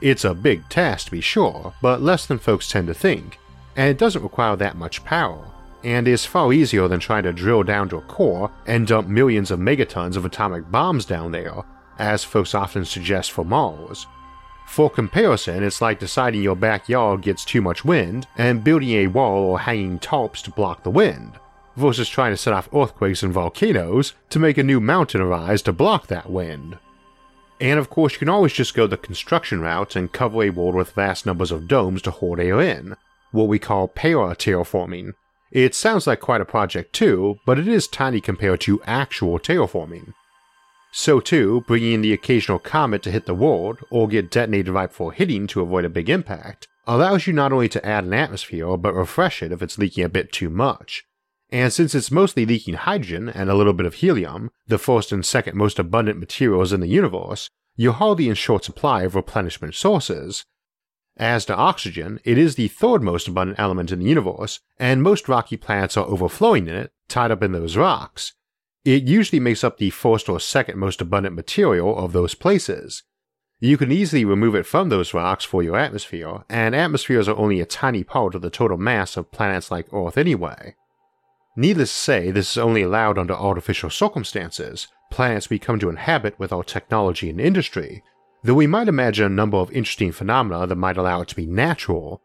It's 0.00 0.24
a 0.24 0.34
big 0.34 0.68
task 0.68 1.06
to 1.06 1.10
be 1.10 1.20
sure, 1.20 1.74
but 1.82 2.00
less 2.00 2.26
than 2.26 2.38
folks 2.38 2.70
tend 2.70 2.86
to 2.86 2.94
think, 2.94 3.38
and 3.76 3.88
it 3.88 3.98
doesn't 3.98 4.22
require 4.22 4.56
that 4.56 4.76
much 4.76 5.04
power 5.04 5.50
and 5.82 6.06
is 6.06 6.26
far 6.26 6.52
easier 6.52 6.88
than 6.88 7.00
trying 7.00 7.22
to 7.22 7.32
drill 7.32 7.62
down 7.62 7.88
to 7.88 7.96
a 7.96 8.02
core 8.02 8.50
and 8.66 8.86
dump 8.86 9.08
millions 9.08 9.50
of 9.50 9.58
megatons 9.58 10.16
of 10.16 10.24
atomic 10.24 10.70
bombs 10.70 11.04
down 11.04 11.32
there, 11.32 11.62
as 11.98 12.24
folks 12.24 12.54
often 12.54 12.84
suggest 12.84 13.32
for 13.32 13.44
Mars. 13.44 14.06
For 14.66 14.88
comparison, 14.88 15.62
it's 15.62 15.80
like 15.80 15.98
deciding 15.98 16.42
your 16.42 16.56
backyard 16.56 17.22
gets 17.22 17.44
too 17.44 17.60
much 17.60 17.84
wind 17.84 18.26
and 18.36 18.62
building 18.62 18.90
a 18.90 19.06
wall 19.08 19.42
or 19.42 19.60
hanging 19.60 19.98
tarps 19.98 20.42
to 20.42 20.50
block 20.50 20.82
the 20.82 20.90
wind, 20.90 21.32
versus 21.76 22.08
trying 22.08 22.32
to 22.32 22.36
set 22.36 22.54
off 22.54 22.68
earthquakes 22.74 23.22
and 23.22 23.32
volcanoes 23.32 24.14
to 24.28 24.38
make 24.38 24.58
a 24.58 24.62
new 24.62 24.80
mountain 24.80 25.20
arise 25.20 25.62
to 25.62 25.72
block 25.72 26.06
that 26.06 26.30
wind. 26.30 26.78
And 27.60 27.78
of 27.78 27.90
course, 27.90 28.14
you 28.14 28.18
can 28.18 28.30
always 28.30 28.54
just 28.54 28.74
go 28.74 28.86
the 28.86 28.96
construction 28.96 29.60
route 29.60 29.94
and 29.94 30.10
cover 30.10 30.42
a 30.42 30.50
world 30.50 30.74
with 30.74 30.92
vast 30.92 31.26
numbers 31.26 31.52
of 31.52 31.68
domes 31.68 32.02
to 32.02 32.10
hold 32.10 32.40
air 32.40 32.60
in, 32.60 32.96
what 33.32 33.48
we 33.48 33.58
call 33.58 33.86
para 33.86 34.34
terraforming, 34.34 35.12
it 35.50 35.74
sounds 35.74 36.06
like 36.06 36.20
quite 36.20 36.40
a 36.40 36.44
project 36.44 36.92
too, 36.92 37.38
but 37.44 37.58
it 37.58 37.66
is 37.66 37.88
tiny 37.88 38.20
compared 38.20 38.60
to 38.62 38.82
actual 38.84 39.38
terraforming. 39.38 40.14
So 40.92 41.20
too, 41.20 41.64
bringing 41.66 41.92
in 41.92 42.02
the 42.02 42.12
occasional 42.12 42.58
comet 42.58 43.02
to 43.02 43.10
hit 43.10 43.26
the 43.26 43.34
world, 43.34 43.78
or 43.90 44.08
get 44.08 44.30
detonated 44.30 44.72
right 44.72 44.88
before 44.88 45.12
hitting 45.12 45.46
to 45.48 45.60
avoid 45.60 45.84
a 45.84 45.88
big 45.88 46.08
impact, 46.08 46.68
allows 46.86 47.26
you 47.26 47.32
not 47.32 47.52
only 47.52 47.68
to 47.68 47.84
add 47.84 48.04
an 48.04 48.14
atmosphere, 48.14 48.76
but 48.76 48.94
refresh 48.94 49.42
it 49.42 49.52
if 49.52 49.62
it's 49.62 49.78
leaking 49.78 50.04
a 50.04 50.08
bit 50.08 50.32
too 50.32 50.50
much. 50.50 51.04
And 51.52 51.72
since 51.72 51.94
it's 51.94 52.10
mostly 52.10 52.46
leaking 52.46 52.74
hydrogen 52.74 53.28
and 53.28 53.50
a 53.50 53.54
little 53.54 53.72
bit 53.72 53.86
of 53.86 53.94
helium, 53.94 54.50
the 54.66 54.78
first 54.78 55.10
and 55.12 55.24
second 55.24 55.56
most 55.56 55.78
abundant 55.78 56.18
materials 56.18 56.72
in 56.72 56.80
the 56.80 56.86
universe, 56.86 57.50
you're 57.76 57.92
hardly 57.92 58.28
in 58.28 58.34
short 58.34 58.64
supply 58.64 59.02
of 59.02 59.14
replenishment 59.14 59.74
sources, 59.74 60.44
as 61.20 61.44
to 61.44 61.54
oxygen, 61.54 62.18
it 62.24 62.38
is 62.38 62.54
the 62.54 62.68
third 62.68 63.02
most 63.02 63.28
abundant 63.28 63.58
element 63.58 63.92
in 63.92 63.98
the 63.98 64.06
universe, 64.06 64.60
and 64.78 65.02
most 65.02 65.28
rocky 65.28 65.58
planets 65.58 65.96
are 65.98 66.06
overflowing 66.06 66.66
in 66.66 66.74
it, 66.74 66.92
tied 67.08 67.30
up 67.30 67.42
in 67.42 67.52
those 67.52 67.76
rocks. 67.76 68.32
It 68.86 69.02
usually 69.02 69.38
makes 69.38 69.62
up 69.62 69.76
the 69.76 69.90
first 69.90 70.30
or 70.30 70.40
second 70.40 70.78
most 70.78 71.02
abundant 71.02 71.36
material 71.36 71.98
of 71.98 72.12
those 72.12 72.34
places. 72.34 73.02
You 73.58 73.76
can 73.76 73.92
easily 73.92 74.24
remove 74.24 74.54
it 74.54 74.64
from 74.64 74.88
those 74.88 75.12
rocks 75.12 75.44
for 75.44 75.62
your 75.62 75.76
atmosphere, 75.76 76.44
and 76.48 76.74
atmospheres 76.74 77.28
are 77.28 77.36
only 77.36 77.60
a 77.60 77.66
tiny 77.66 78.02
part 78.02 78.34
of 78.34 78.40
the 78.40 78.48
total 78.48 78.78
mass 78.78 79.18
of 79.18 79.30
planets 79.30 79.70
like 79.70 79.92
Earth 79.92 80.16
anyway. 80.16 80.74
Needless 81.56 81.90
to 81.90 82.00
say, 82.00 82.30
this 82.30 82.52
is 82.52 82.58
only 82.58 82.82
allowed 82.82 83.18
under 83.18 83.34
artificial 83.34 83.90
circumstances, 83.90 84.86
planets 85.10 85.50
we 85.50 85.58
come 85.58 85.78
to 85.80 85.90
inhabit 85.90 86.38
with 86.38 86.52
our 86.52 86.62
technology 86.62 87.28
and 87.28 87.40
industry, 87.40 88.04
though 88.44 88.54
we 88.54 88.66
might 88.66 88.88
imagine 88.88 89.26
a 89.26 89.28
number 89.28 89.56
of 89.58 89.70
interesting 89.72 90.12
phenomena 90.12 90.66
that 90.66 90.76
might 90.76 90.96
allow 90.96 91.20
it 91.22 91.28
to 91.28 91.36
be 91.36 91.46
natural. 91.46 92.22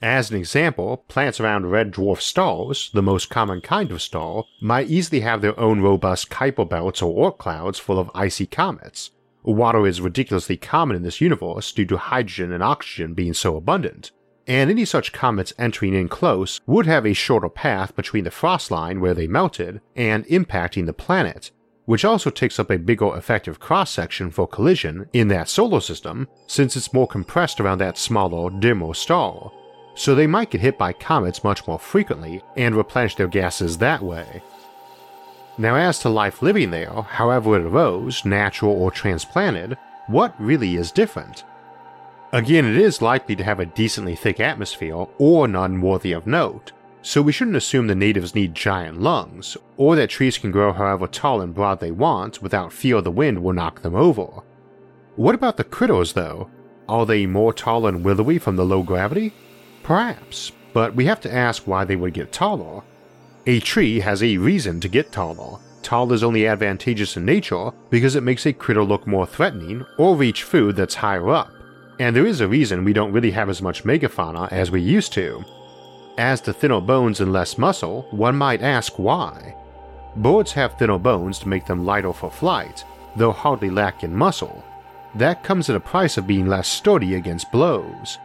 As 0.00 0.30
an 0.30 0.36
example, 0.36 1.04
planets 1.08 1.40
around 1.40 1.70
red 1.70 1.92
dwarf 1.92 2.20
stars, 2.20 2.90
the 2.94 3.02
most 3.02 3.28
common 3.28 3.60
kind 3.60 3.90
of 3.90 4.00
star, 4.00 4.44
might 4.62 4.88
easily 4.88 5.20
have 5.20 5.42
their 5.42 5.58
own 5.58 5.80
robust 5.80 6.30
Kuiper 6.30 6.68
belts 6.68 7.02
or 7.02 7.32
Oort 7.32 7.38
clouds 7.38 7.78
full 7.78 7.98
of 7.98 8.10
icy 8.14 8.46
comets. 8.46 9.10
Water 9.42 9.86
is 9.86 10.00
ridiculously 10.00 10.56
common 10.56 10.96
in 10.96 11.02
this 11.02 11.20
universe 11.20 11.72
due 11.72 11.86
to 11.86 11.96
hydrogen 11.96 12.52
and 12.52 12.62
oxygen 12.62 13.14
being 13.14 13.34
so 13.34 13.56
abundant, 13.56 14.12
and 14.48 14.70
any 14.70 14.86
such 14.86 15.12
comets 15.12 15.52
entering 15.58 15.94
in 15.94 16.08
close 16.08 16.60
would 16.66 16.86
have 16.86 17.06
a 17.06 17.12
shorter 17.12 17.50
path 17.50 17.94
between 17.94 18.24
the 18.24 18.30
frost 18.30 18.70
line 18.70 18.98
where 18.98 19.14
they 19.14 19.26
melted 19.26 19.80
and 19.94 20.24
impacting 20.26 20.86
the 20.86 20.92
planet, 20.94 21.50
which 21.84 22.04
also 22.04 22.30
takes 22.30 22.58
up 22.58 22.70
a 22.70 22.78
bigger 22.78 23.14
effective 23.14 23.60
cross 23.60 23.90
section 23.90 24.30
for 24.30 24.48
collision 24.48 25.06
in 25.12 25.28
that 25.28 25.50
solar 25.50 25.80
system 25.80 26.26
since 26.46 26.76
it's 26.76 26.94
more 26.94 27.06
compressed 27.06 27.60
around 27.60 27.78
that 27.78 27.98
smaller, 27.98 28.50
dimmer 28.50 28.94
star. 28.94 29.52
So 29.94 30.14
they 30.14 30.26
might 30.26 30.50
get 30.50 30.62
hit 30.62 30.78
by 30.78 30.94
comets 30.94 31.44
much 31.44 31.66
more 31.66 31.78
frequently 31.78 32.42
and 32.56 32.74
replenish 32.74 33.16
their 33.16 33.28
gases 33.28 33.76
that 33.78 34.02
way. 34.02 34.42
Now, 35.58 35.74
as 35.74 35.98
to 36.00 36.08
life 36.08 36.40
living 36.40 36.70
there, 36.70 37.02
however 37.02 37.56
it 37.56 37.66
arose, 37.66 38.24
natural 38.24 38.72
or 38.72 38.92
transplanted, 38.92 39.76
what 40.06 40.34
really 40.40 40.76
is 40.76 40.92
different? 40.92 41.44
Again, 42.32 42.66
it 42.66 42.76
is 42.76 43.00
likely 43.00 43.34
to 43.36 43.44
have 43.44 43.58
a 43.58 43.64
decently 43.64 44.14
thick 44.14 44.38
atmosphere 44.38 45.06
or 45.16 45.48
none 45.48 45.80
worthy 45.80 46.12
of 46.12 46.26
note, 46.26 46.72
so 47.00 47.22
we 47.22 47.32
shouldn't 47.32 47.56
assume 47.56 47.86
the 47.86 47.94
natives 47.94 48.34
need 48.34 48.54
giant 48.54 49.00
lungs, 49.00 49.56
or 49.78 49.96
that 49.96 50.10
trees 50.10 50.36
can 50.36 50.50
grow 50.50 50.74
however 50.74 51.06
tall 51.06 51.40
and 51.40 51.54
broad 51.54 51.80
they 51.80 51.90
want 51.90 52.42
without 52.42 52.70
fear 52.70 53.00
the 53.00 53.10
wind 53.10 53.42
will 53.42 53.54
knock 53.54 53.80
them 53.80 53.94
over. 53.94 54.42
What 55.16 55.34
about 55.34 55.56
the 55.56 55.64
critters, 55.64 56.12
though? 56.12 56.50
Are 56.86 57.06
they 57.06 57.24
more 57.24 57.54
tall 57.54 57.86
and 57.86 58.04
willowy 58.04 58.38
from 58.38 58.56
the 58.56 58.64
low 58.64 58.82
gravity? 58.82 59.32
Perhaps, 59.82 60.52
but 60.74 60.94
we 60.94 61.06
have 61.06 61.22
to 61.22 61.32
ask 61.34 61.66
why 61.66 61.86
they 61.86 61.96
would 61.96 62.12
get 62.12 62.30
taller. 62.30 62.82
A 63.46 63.58
tree 63.60 64.00
has 64.00 64.22
a 64.22 64.36
reason 64.36 64.80
to 64.80 64.88
get 64.88 65.12
taller. 65.12 65.60
Tall 65.82 66.12
is 66.12 66.22
only 66.22 66.46
advantageous 66.46 67.16
in 67.16 67.24
nature 67.24 67.70
because 67.88 68.16
it 68.16 68.22
makes 68.22 68.44
a 68.44 68.52
critter 68.52 68.84
look 68.84 69.06
more 69.06 69.26
threatening 69.26 69.86
or 69.96 70.14
reach 70.14 70.42
food 70.42 70.76
that's 70.76 70.96
higher 70.96 71.30
up 71.30 71.50
and 71.98 72.14
there 72.14 72.26
is 72.26 72.40
a 72.40 72.48
reason 72.48 72.84
we 72.84 72.92
don't 72.92 73.12
really 73.12 73.30
have 73.32 73.48
as 73.48 73.62
much 73.62 73.84
megafauna 73.84 74.50
as 74.52 74.70
we 74.70 74.80
used 74.80 75.12
to. 75.14 75.44
As 76.16 76.40
to 76.42 76.52
thinner 76.52 76.80
bones 76.80 77.20
and 77.20 77.32
less 77.32 77.58
muscle, 77.58 78.06
one 78.10 78.36
might 78.36 78.62
ask 78.62 78.98
why. 78.98 79.54
Birds 80.16 80.52
have 80.52 80.76
thinner 80.76 80.98
bones 80.98 81.38
to 81.38 81.48
make 81.48 81.66
them 81.66 81.84
lighter 81.84 82.12
for 82.12 82.30
flight, 82.30 82.84
though 83.14 83.32
hardly 83.32 83.70
lack 83.70 84.02
in 84.02 84.14
muscle. 84.14 84.64
That 85.14 85.42
comes 85.42 85.70
at 85.70 85.76
a 85.76 85.80
price 85.80 86.16
of 86.16 86.26
being 86.26 86.46
less 86.46 86.68
sturdy 86.68 87.14
against 87.14 87.52
blows. 87.52 88.18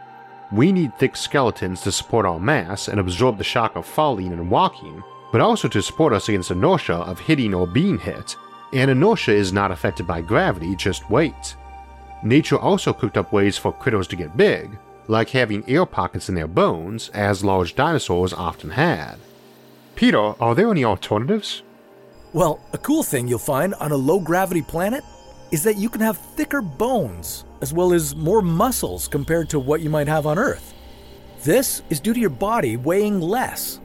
We 0.52 0.72
need 0.72 0.96
thick 0.96 1.16
skeletons 1.16 1.82
to 1.82 1.92
support 1.92 2.26
our 2.26 2.38
mass 2.38 2.88
and 2.88 3.00
absorb 3.00 3.38
the 3.38 3.44
shock 3.44 3.76
of 3.76 3.86
falling 3.86 4.32
and 4.32 4.50
walking, 4.50 5.02
but 5.32 5.40
also 5.40 5.68
to 5.68 5.82
support 5.82 6.12
us 6.12 6.28
against 6.28 6.50
inertia 6.50 6.94
of 6.94 7.18
hitting 7.18 7.54
or 7.54 7.66
being 7.66 7.98
hit, 7.98 8.36
and 8.72 8.90
inertia 8.90 9.32
is 9.32 9.52
not 9.52 9.70
affected 9.70 10.06
by 10.06 10.20
gravity, 10.20 10.76
just 10.76 11.10
weight. 11.10 11.56
Nature 12.24 12.58
also 12.58 12.90
cooked 12.94 13.18
up 13.18 13.32
ways 13.34 13.58
for 13.58 13.70
critters 13.70 14.08
to 14.08 14.16
get 14.16 14.34
big, 14.34 14.70
like 15.08 15.28
having 15.28 15.62
air 15.68 15.84
pockets 15.84 16.30
in 16.30 16.34
their 16.34 16.48
bones, 16.48 17.10
as 17.10 17.44
large 17.44 17.74
dinosaurs 17.74 18.32
often 18.32 18.70
had. 18.70 19.16
Peter, 19.94 20.18
are 20.18 20.54
there 20.54 20.70
any 20.70 20.84
alternatives? 20.84 21.62
Well, 22.32 22.58
a 22.72 22.78
cool 22.78 23.02
thing 23.02 23.28
you'll 23.28 23.38
find 23.38 23.74
on 23.74 23.92
a 23.92 23.96
low 23.96 24.18
gravity 24.18 24.62
planet 24.62 25.04
is 25.50 25.62
that 25.64 25.76
you 25.76 25.90
can 25.90 26.00
have 26.00 26.16
thicker 26.16 26.62
bones, 26.62 27.44
as 27.60 27.74
well 27.74 27.92
as 27.92 28.16
more 28.16 28.40
muscles 28.40 29.06
compared 29.06 29.50
to 29.50 29.60
what 29.60 29.82
you 29.82 29.90
might 29.90 30.08
have 30.08 30.26
on 30.26 30.38
Earth. 30.38 30.72
This 31.42 31.82
is 31.90 32.00
due 32.00 32.14
to 32.14 32.20
your 32.20 32.30
body 32.30 32.78
weighing 32.78 33.20
less. 33.20 33.80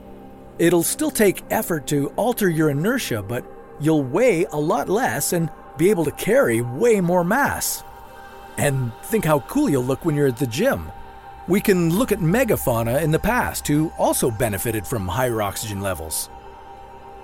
It'll 0.59 0.81
still 0.81 1.11
take 1.11 1.43
effort 1.49 1.87
to 1.87 2.07
alter 2.15 2.49
your 2.49 2.69
inertia, 2.69 3.21
but 3.21 3.45
you'll 3.81 4.03
weigh 4.03 4.45
a 4.45 4.55
lot 4.55 4.87
less 4.87 5.33
and 5.33 5.51
be 5.77 5.89
able 5.89 6.05
to 6.05 6.11
carry 6.11 6.61
way 6.61 7.01
more 7.01 7.25
mass. 7.25 7.83
And 8.59 8.91
think 9.03 9.23
how 9.23 9.39
cool 9.41 9.69
you'll 9.69 9.85
look 9.85 10.03
when 10.03 10.15
you're 10.15 10.27
at 10.27 10.37
the 10.37 10.45
gym. 10.45 10.91
We 11.47 11.61
can 11.61 11.97
look 11.97 12.11
at 12.11 12.19
megafauna 12.19 13.01
in 13.01 13.09
the 13.09 13.17
past 13.17 13.65
who 13.65 13.91
also 13.97 14.29
benefited 14.29 14.85
from 14.85 15.07
higher 15.07 15.41
oxygen 15.41 15.79
levels. 15.79 16.29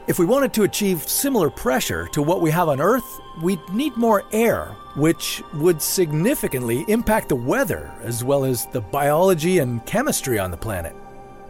If 0.07 0.17
we 0.17 0.25
wanted 0.25 0.53
to 0.53 0.63
achieve 0.63 1.09
similar 1.09 1.49
pressure 1.49 2.07
to 2.13 2.21
what 2.21 2.39
we 2.39 2.51
have 2.51 2.69
on 2.69 2.79
Earth, 2.79 3.19
we'd 3.41 3.59
need 3.69 3.97
more 3.97 4.23
air, 4.31 4.67
which 4.95 5.43
would 5.55 5.81
significantly 5.81 6.85
impact 6.87 7.29
the 7.29 7.35
weather 7.35 7.91
as 8.01 8.23
well 8.23 8.45
as 8.45 8.65
the 8.67 8.81
biology 8.81 9.59
and 9.59 9.85
chemistry 9.85 10.39
on 10.39 10.51
the 10.51 10.57
planet. 10.57 10.95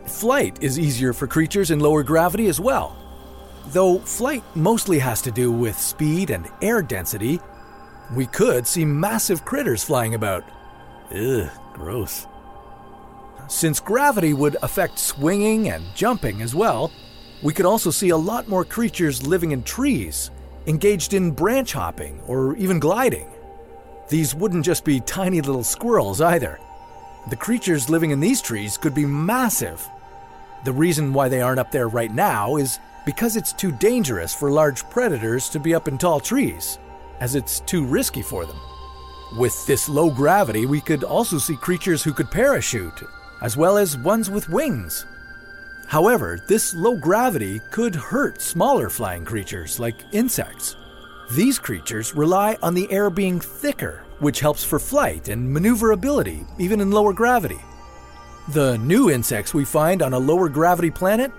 Flight 0.07 0.57
is 0.63 0.79
easier 0.79 1.13
for 1.13 1.27
creatures 1.27 1.69
in 1.69 1.79
lower 1.79 2.01
gravity 2.01 2.47
as 2.47 2.59
well. 2.59 2.97
Though 3.67 3.99
flight 3.99 4.43
mostly 4.55 4.97
has 4.99 5.21
to 5.23 5.31
do 5.31 5.51
with 5.51 5.77
speed 5.77 6.31
and 6.31 6.47
air 6.61 6.81
density, 6.81 7.39
we 8.13 8.25
could 8.27 8.67
see 8.67 8.85
massive 8.85 9.45
critters 9.45 9.83
flying 9.83 10.13
about. 10.13 10.43
Ugh, 11.13 11.50
gross. 11.74 12.27
Since 13.47 13.79
gravity 13.79 14.33
would 14.33 14.57
affect 14.62 15.00
swinging 15.00 15.69
and 15.69 15.83
jumping 15.95 16.41
as 16.41 16.55
well, 16.55 16.91
we 17.43 17.53
could 17.53 17.65
also 17.65 17.91
see 17.91 18.09
a 18.09 18.17
lot 18.17 18.47
more 18.47 18.65
creatures 18.65 19.25
living 19.25 19.51
in 19.51 19.63
trees, 19.63 20.31
engaged 20.67 21.13
in 21.13 21.31
branch 21.31 21.74
hopping 21.74 22.19
or 22.27 22.55
even 22.57 22.79
gliding. 22.79 23.29
These 24.09 24.35
wouldn't 24.35 24.65
just 24.65 24.83
be 24.83 25.00
tiny 25.00 25.41
little 25.41 25.63
squirrels 25.63 26.21
either. 26.21 26.59
The 27.29 27.35
creatures 27.35 27.89
living 27.89 28.12
in 28.12 28.19
these 28.19 28.41
trees 28.41 28.77
could 28.77 28.93
be 28.93 29.05
massive. 29.05 29.88
The 30.63 30.74
reason 30.74 31.13
why 31.13 31.29
they 31.29 31.41
aren't 31.41 31.59
up 31.59 31.71
there 31.71 31.88
right 31.88 32.13
now 32.13 32.57
is 32.57 32.79
because 33.05 33.35
it's 33.35 33.53
too 33.53 33.71
dangerous 33.71 34.33
for 34.33 34.50
large 34.50 34.88
predators 34.89 35.50
to 35.50 35.59
be 35.59 35.75
up 35.75 35.88
in 35.88 35.97
tall 35.97 36.19
trees 36.19 36.79
as 37.19 37.36
it's 37.36 37.60
too 37.62 37.86
risky 37.86 38.22
for 38.22 38.45
them. 38.45 38.60
With 39.38 39.65
this 39.65 39.89
low 39.89 40.10
gravity, 40.10 40.65
we 40.65 40.79
could 40.79 41.03
also 41.03 41.38
see 41.38 41.55
creatures 41.55 42.03
who 42.03 42.13
could 42.13 42.31
parachute, 42.31 43.03
as 43.41 43.57
well 43.57 43.77
as 43.77 43.98
ones 43.98 44.29
with 44.29 44.50
wings. 44.50 45.05
However, 45.88 46.39
this 46.48 46.74
low 46.74 46.95
gravity 46.95 47.60
could 47.72 47.95
hurt 47.95 48.41
smaller 48.41 48.89
flying 48.89 49.25
creatures 49.25 49.79
like 49.79 49.95
insects. 50.13 50.75
These 51.34 51.60
creatures 51.60 52.15
rely 52.15 52.57
on 52.62 52.74
the 52.74 52.91
air 52.91 53.10
being 53.10 53.39
thicker, 53.39 54.03
which 54.19 54.39
helps 54.39 54.63
for 54.63 54.79
flight 54.79 55.27
and 55.27 55.51
maneuverability, 55.51 56.45
even 56.60 56.79
in 56.79 56.91
lower 56.91 57.13
gravity. 57.13 57.60
The 58.50 58.77
new 58.77 59.10
insects 59.10 59.53
we 59.53 59.65
find 59.65 60.01
on 60.01 60.13
a 60.13 60.19
lower 60.19 60.50
gravity 60.50 60.91
planet 60.91 61.31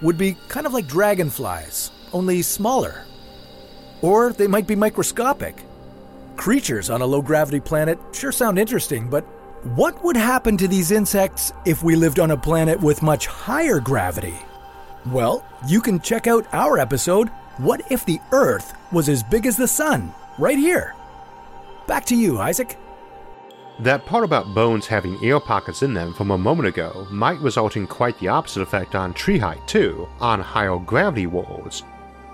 would 0.00 0.18
be 0.18 0.36
kind 0.48 0.66
of 0.66 0.74
like 0.74 0.88
dragonflies, 0.88 1.92
only 2.12 2.42
smaller 2.42 3.04
or 4.02 4.32
they 4.32 4.46
might 4.46 4.66
be 4.66 4.76
microscopic. 4.76 5.62
Creatures 6.36 6.90
on 6.90 7.00
a 7.00 7.06
low 7.06 7.22
gravity 7.22 7.60
planet 7.60 7.98
sure 8.12 8.32
sound 8.32 8.58
interesting, 8.58 9.08
but 9.08 9.24
what 9.76 10.02
would 10.02 10.16
happen 10.16 10.56
to 10.56 10.66
these 10.66 10.90
insects 10.90 11.52
if 11.64 11.82
we 11.82 11.94
lived 11.94 12.18
on 12.18 12.32
a 12.32 12.36
planet 12.36 12.80
with 12.80 13.02
much 13.02 13.26
higher 13.26 13.78
gravity? 13.78 14.34
Well, 15.06 15.46
you 15.68 15.80
can 15.80 16.00
check 16.00 16.26
out 16.26 16.46
our 16.52 16.78
episode, 16.78 17.28
What 17.58 17.80
If 17.90 18.04
the 18.04 18.20
Earth 18.32 18.74
Was 18.90 19.08
as 19.08 19.22
Big 19.22 19.46
as 19.46 19.56
the 19.56 19.68
Sun, 19.68 20.12
right 20.38 20.58
here. 20.58 20.94
Back 21.86 22.04
to 22.06 22.16
you, 22.16 22.38
Isaac. 22.38 22.76
That 23.80 24.04
part 24.06 24.24
about 24.24 24.54
bones 24.54 24.86
having 24.86 25.18
air 25.24 25.40
pockets 25.40 25.82
in 25.82 25.94
them 25.94 26.12
from 26.14 26.30
a 26.30 26.38
moment 26.38 26.68
ago 26.68 27.06
might 27.10 27.40
result 27.40 27.76
in 27.76 27.86
quite 27.86 28.18
the 28.18 28.28
opposite 28.28 28.62
effect 28.62 28.94
on 28.94 29.14
tree 29.14 29.38
height, 29.38 29.66
too, 29.66 30.08
on 30.20 30.40
higher 30.40 30.78
gravity 30.78 31.26
worlds, 31.26 31.82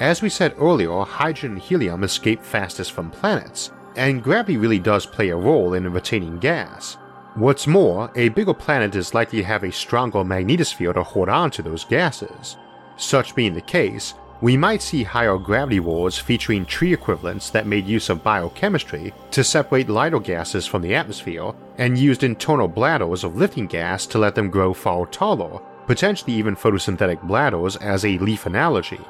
as 0.01 0.23
we 0.23 0.29
said 0.29 0.55
earlier, 0.59 1.01
hydrogen 1.01 1.53
and 1.53 1.61
helium 1.61 2.05
escape 2.05 2.43
fastest 2.43 2.93
from 2.93 3.11
planets, 3.11 3.73
and 3.97 4.23
gravity 4.23 4.57
really 4.57 4.79
does 4.79 5.07
play 5.07 5.31
a 5.31 5.37
role 5.37 5.75
in 5.75 5.93
retaining 5.93 6.39
gas. 6.39 6.97
What's 7.35 7.67
more, 7.67 8.11
a 8.17 8.31
bigger 8.31 8.55
planet 8.55 8.95
is 8.95 9.15
likely 9.15 9.39
to 9.39 9.45
have 9.45 9.65
a 9.65 9.73
stronger 9.73 10.21
magnetosphere 10.21 10.95
to 10.95 11.03
hold 11.03 11.29
on 11.29 11.51
to 11.53 11.63
those 11.63 11.85
gases. 11.85 12.57
Such 12.97 13.35
being 13.35 13.55
the 13.55 13.61
case, 13.61 14.15
we 14.41 14.57
might 14.57 14.83
see 14.83 15.03
higher 15.03 15.37
gravity 15.37 15.81
worlds 15.81 16.19
featuring 16.19 16.65
tree 16.65 16.93
equivalents 16.93 17.51
that 17.51 17.67
made 17.67 17.87
use 17.87 18.09
of 18.09 18.23
biochemistry 18.23 19.13
to 19.33 19.43
separate 19.43 19.89
lighter 19.89 20.21
gases 20.21 20.67
from 20.67 20.83
the 20.83 20.95
atmosphere 20.95 21.53
and 21.77 21.99
used 21.99 22.23
internal 22.23 22.69
bladders 22.69 23.25
of 23.25 23.37
lifting 23.37 23.67
gas 23.67 24.07
to 24.07 24.19
let 24.19 24.37
them 24.37 24.51
grow 24.51 24.73
far 24.73 25.07
taller, 25.07 25.61
potentially 25.87 26.35
even 26.35 26.55
photosynthetic 26.55 27.21
bladders 27.23 27.77
as 27.77 28.05
a 28.05 28.19
leaf 28.19 28.47
analogy. 28.47 29.01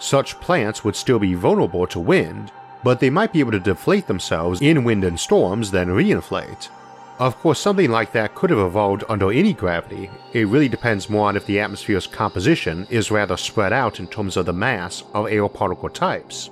Such 0.00 0.40
plants 0.40 0.82
would 0.82 0.96
still 0.96 1.18
be 1.18 1.34
vulnerable 1.34 1.86
to 1.88 2.00
wind, 2.00 2.50
but 2.82 3.00
they 3.00 3.10
might 3.10 3.34
be 3.34 3.40
able 3.40 3.52
to 3.52 3.60
deflate 3.60 4.06
themselves 4.06 4.62
in 4.62 4.82
wind 4.82 5.04
and 5.04 5.20
storms, 5.20 5.70
then 5.70 5.88
reinflate. 5.88 6.70
Of 7.18 7.38
course, 7.38 7.60
something 7.60 7.90
like 7.90 8.12
that 8.12 8.34
could 8.34 8.48
have 8.48 8.58
evolved 8.58 9.04
under 9.10 9.30
any 9.30 9.52
gravity. 9.52 10.10
It 10.32 10.48
really 10.48 10.70
depends 10.70 11.10
more 11.10 11.28
on 11.28 11.36
if 11.36 11.44
the 11.44 11.60
atmosphere's 11.60 12.06
composition 12.06 12.86
is 12.88 13.10
rather 13.10 13.36
spread 13.36 13.74
out 13.74 14.00
in 14.00 14.06
terms 14.06 14.38
of 14.38 14.46
the 14.46 14.54
mass 14.54 15.04
of 15.12 15.30
air 15.30 15.46
particle 15.50 15.90
types. 15.90 16.48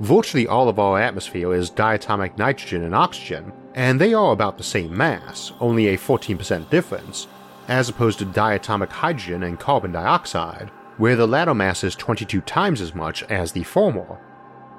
Virtually 0.00 0.46
all 0.46 0.68
of 0.68 0.78
our 0.78 1.00
atmosphere 1.00 1.54
is 1.54 1.70
diatomic 1.70 2.36
nitrogen 2.36 2.84
and 2.84 2.94
oxygen, 2.94 3.50
and 3.74 3.98
they 3.98 4.12
are 4.12 4.32
about 4.32 4.58
the 4.58 4.64
same 4.64 4.94
mass, 4.94 5.52
only 5.58 5.88
a 5.88 5.96
14% 5.96 6.68
difference, 6.68 7.26
as 7.66 7.88
opposed 7.88 8.18
to 8.18 8.26
diatomic 8.26 8.90
hydrogen 8.90 9.42
and 9.42 9.58
carbon 9.58 9.92
dioxide, 9.92 10.70
where 11.00 11.16
the 11.16 11.26
latter 11.26 11.54
mass 11.54 11.82
is 11.82 11.96
22 11.96 12.42
times 12.42 12.82
as 12.82 12.94
much 12.94 13.22
as 13.24 13.52
the 13.52 13.64
former. 13.64 14.20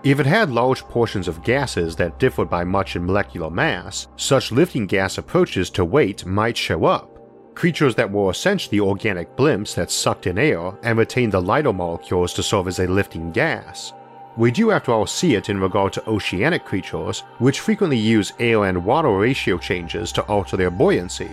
If 0.04 0.20
it 0.20 0.26
had 0.28 0.52
large 0.52 0.84
portions 0.84 1.28
of 1.28 1.44
gases 1.44 1.96
that 1.96 2.20
differed 2.20 2.48
by 2.48 2.64
much 2.64 2.96
in 2.96 3.06
molecular 3.06 3.50
mass, 3.50 4.08
such 4.18 4.52
lifting 4.52 4.86
gas 4.86 5.18
approaches 5.18 5.72
to 5.72 5.84
weight 5.84 6.26
might 6.26 6.56
show 6.56 6.86
up. 6.86 7.08
creatures 7.56 7.96
that 7.96 8.12
were 8.12 8.32
essentially 8.32 8.80
organic 8.80 9.36
blimps 9.36 9.76
that 9.76 9.92
sucked 9.92 10.28
in 10.28 10.38
air 10.38 10.74
and 10.84 10.98
retained 10.98 11.34
the 11.34 11.42
lighter 11.42 11.74
molecules 11.74 12.34
to 12.34 12.44
serve 12.44 12.68
as 12.68 12.80
a 12.80 12.88
lifting 12.88 13.32
gas. 13.32 13.94
We 14.38 14.52
do 14.52 14.72
after 14.72 14.92
all 14.94 15.06
see 15.06 15.36
it 15.36 15.50
in 15.50 15.60
regard 15.60 15.92
to 15.94 16.10
oceanic 16.10 16.64
creatures, 16.64 17.20
which 17.40 17.60
frequently 17.60 17.98
use 17.98 18.34
air 18.40 18.64
and 18.66 18.86
water 18.86 19.10
ratio 19.10 19.58
changes 19.58 20.12
to 20.14 20.24
alter 20.24 20.56
their 20.56 20.72
buoyancy. 20.72 21.30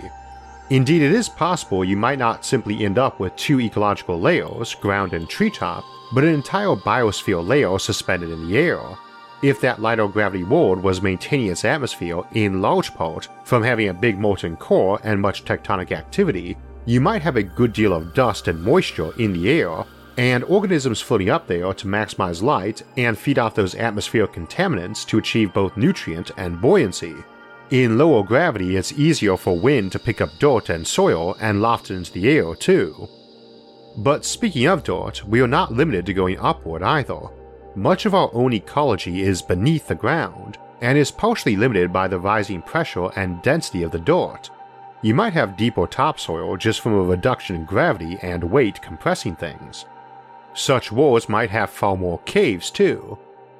Indeed, 0.69 1.01
it 1.01 1.11
is 1.11 1.27
possible 1.27 1.83
you 1.83 1.97
might 1.97 2.19
not 2.19 2.45
simply 2.45 2.85
end 2.85 2.99
up 2.99 3.19
with 3.19 3.35
two 3.35 3.59
ecological 3.59 4.19
layers, 4.19 4.75
ground 4.75 5.13
and 5.13 5.27
treetop, 5.27 5.83
but 6.13 6.23
an 6.23 6.33
entire 6.33 6.75
biosphere 6.75 7.45
layer 7.45 7.79
suspended 7.79 8.29
in 8.29 8.47
the 8.47 8.57
air, 8.57 8.79
if 9.41 9.61
that 9.61 9.81
lighter 9.81 10.07
gravity 10.07 10.43
world 10.43 10.83
was 10.83 11.01
maintaining 11.01 11.47
its 11.47 11.63
atmosphere 11.63 12.21
in 12.33 12.61
large 12.61 12.93
part 12.93 13.29
from 13.45 13.63
having 13.63 13.87
a 13.87 13.93
big 13.93 14.19
molten 14.19 14.57
core 14.57 14.99
and 15.03 15.19
much 15.19 15.45
tectonic 15.45 15.91
activity, 15.91 16.57
you 16.85 16.99
might 16.99 17.21
have 17.21 17.37
a 17.37 17.43
good 17.43 17.71
deal 17.71 17.93
of 17.93 18.13
dust 18.13 18.47
and 18.47 18.61
moisture 18.61 19.11
in 19.17 19.33
the 19.33 19.49
air, 19.49 19.85
and 20.17 20.43
organisms 20.43 20.99
floating 20.99 21.29
up 21.29 21.47
there 21.47 21.73
to 21.73 21.87
maximize 21.87 22.41
light 22.41 22.83
and 22.97 23.17
feed 23.17 23.39
off 23.39 23.55
those 23.55 23.75
atmospheric 23.75 24.33
contaminants 24.33 25.05
to 25.05 25.17
achieve 25.17 25.53
both 25.53 25.77
nutrient 25.77 26.31
and 26.37 26.59
buoyancy. 26.59 27.15
In 27.71 27.99
lower 27.99 28.23
gravity, 28.23 28.77
it's 28.77 28.93
easier 28.93 29.37
for 29.37 29.55
wind 29.55 29.91
to 29.91 29.99
pick 29.99 30.21
up 30.21 30.39
dirt 30.39 30.69
and 30.69 30.87
soil 30.87 31.35
and 31.39 31.61
loft 31.61 31.91
it 31.91 31.97
into 31.97 32.11
the 32.11 32.27
air 32.27 32.55
too. 32.55 33.07
But 33.97 34.25
speaking 34.25 34.65
of 34.65 34.83
dirt, 34.83 35.23
we 35.27 35.39
are 35.41 35.47
not 35.47 35.71
limited 35.71 36.07
to 36.07 36.13
going 36.13 36.39
upward 36.39 36.81
either. 36.81 37.19
Much 37.75 38.07
of 38.07 38.15
our 38.15 38.31
own 38.33 38.53
ecology 38.53 39.21
is 39.21 39.43
beneath 39.43 39.87
the 39.87 39.93
ground, 39.93 40.57
and 40.81 40.97
is 40.97 41.11
partially 41.11 41.55
limited 41.55 41.93
by 41.93 42.07
the 42.07 42.19
rising 42.19 42.63
pressure 42.63 43.09
and 43.15 43.41
density 43.43 43.83
of 43.83 43.91
the 43.91 43.99
dirt. 43.99 44.49
You 45.03 45.13
might 45.13 45.33
have 45.33 45.55
deeper 45.55 45.85
topsoil 45.85 46.57
just 46.57 46.81
from 46.81 46.93
a 46.93 47.03
reduction 47.03 47.55
in 47.55 47.65
gravity 47.65 48.17
and 48.23 48.43
weight 48.43 48.81
compressing 48.81 49.35
things. 49.35 49.85
Such 50.55 50.91
wars 50.91 51.29
might 51.29 51.51
have 51.51 51.69
far 51.69 51.95
more 51.95 52.19
caves 52.25 52.71
too. 52.71 53.19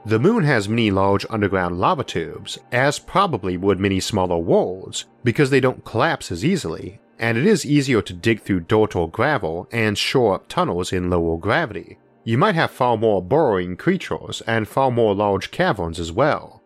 The 0.09 0.17
moon 0.17 0.43
has 0.43 0.67
many 0.67 0.89
large 0.89 1.23
underground 1.29 1.79
lava 1.79 2.03
tubes, 2.03 2.57
as 2.71 2.97
probably 2.97 3.57
would 3.57 3.79
many 3.79 3.99
smaller 3.99 4.39
worlds, 4.39 5.05
because 5.23 5.51
they 5.51 5.59
don't 5.59 5.85
collapse 5.85 6.31
as 6.31 6.43
easily, 6.43 6.99
and 7.19 7.37
it 7.37 7.45
is 7.45 7.63
easier 7.63 8.01
to 8.01 8.13
dig 8.13 8.41
through 8.41 8.61
dirt 8.61 8.95
or 8.95 9.07
gravel 9.07 9.67
and 9.71 9.99
shore 9.99 10.33
up 10.33 10.47
tunnels 10.47 10.91
in 10.91 11.11
lower 11.11 11.37
gravity. 11.37 11.99
You 12.23 12.39
might 12.39 12.55
have 12.55 12.71
far 12.71 12.97
more 12.97 13.21
burrowing 13.21 13.77
creatures 13.77 14.41
and 14.47 14.67
far 14.67 14.89
more 14.89 15.13
large 15.13 15.51
caverns 15.51 15.99
as 15.99 16.11
well. 16.11 16.63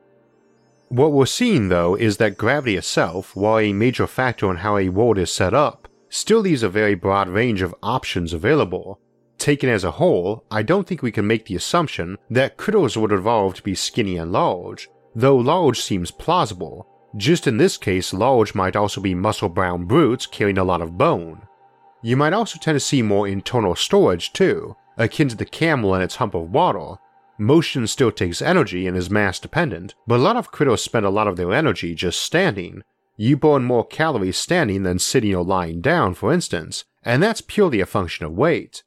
What 0.88 1.12
we're 1.12 1.26
seeing 1.26 1.68
though 1.68 1.96
is 1.96 2.16
that 2.18 2.38
gravity 2.38 2.78
itself, 2.78 3.36
while 3.36 3.60
a 3.60 3.74
major 3.74 4.08
factor 4.08 4.50
in 4.52 4.56
how 4.56 4.78
a 4.78 4.88
world 4.88 5.18
is 5.18 5.34
set 5.34 5.54
up, 5.54 5.90
still 6.08 6.40
leaves 6.40 6.64
a 6.64 6.70
very 6.70 6.96
broad 6.96 7.28
range 7.28 7.62
of 7.62 7.76
options 7.84 8.32
available. 8.32 9.02
Taken 9.44 9.68
as 9.68 9.84
a 9.84 9.92
whole, 9.92 10.46
I 10.50 10.64
don't 10.64 10.88
think 10.88 11.02
we 11.02 11.12
can 11.12 11.28
make 11.28 11.48
the 11.48 11.58
assumption 11.58 12.18
that 12.30 12.56
critters 12.56 12.96
would 12.96 13.12
evolve 13.12 13.56
to 13.56 13.62
be 13.62 13.76
skinny 13.76 14.16
and 14.16 14.32
large, 14.32 14.90
though 15.14 15.36
large 15.36 15.82
seems 15.82 16.12
plausible. 16.12 16.88
Just 17.18 17.46
in 17.46 17.58
this 17.58 17.76
case, 17.76 18.14
large 18.14 18.56
might 18.56 18.78
also 18.78 19.02
be 19.02 19.14
muscle 19.14 19.50
bound 19.50 19.90
brutes 19.90 20.26
carrying 20.26 20.58
a 20.58 20.64
lot 20.64 20.82
of 20.82 20.98
bone. 20.98 21.42
You 22.02 22.16
might 22.16 22.32
also 22.32 22.58
tend 22.58 22.78
to 22.78 22.80
see 22.80 23.02
more 23.02 23.28
internal 23.28 23.76
storage 23.76 24.32
too, 24.32 24.78
akin 24.98 25.28
to 25.28 25.36
the 25.36 25.44
camel 25.44 25.94
and 25.94 26.02
its 26.02 26.16
hump 26.16 26.36
of 26.36 26.50
water. 26.50 26.96
Motion 27.38 27.86
still 27.86 28.14
takes 28.14 28.42
energy 28.42 28.88
and 28.88 28.96
is 28.96 29.10
mass 29.10 29.42
dependent, 29.42 29.94
but 30.08 30.20
a 30.22 30.24
lot 30.24 30.38
of 30.38 30.52
critters 30.52 30.82
spend 30.82 31.06
a 31.06 31.10
lot 31.10 31.28
of 31.28 31.36
their 31.36 31.52
energy 31.52 31.94
just 31.96 32.22
standing. 32.22 32.82
You 33.18 33.36
burn 33.36 33.66
more 33.66 33.86
calories 33.86 34.38
standing 34.38 34.84
than 34.84 35.00
sitting 35.00 35.36
or 35.36 35.44
lying 35.44 35.82
down, 35.82 36.14
for 36.14 36.32
instance, 36.32 36.86
and 37.04 37.22
that's 37.22 37.42
purely 37.42 37.82
a 37.82 37.86
function 37.86 38.26
of 38.26 38.32
weight. 38.32 38.84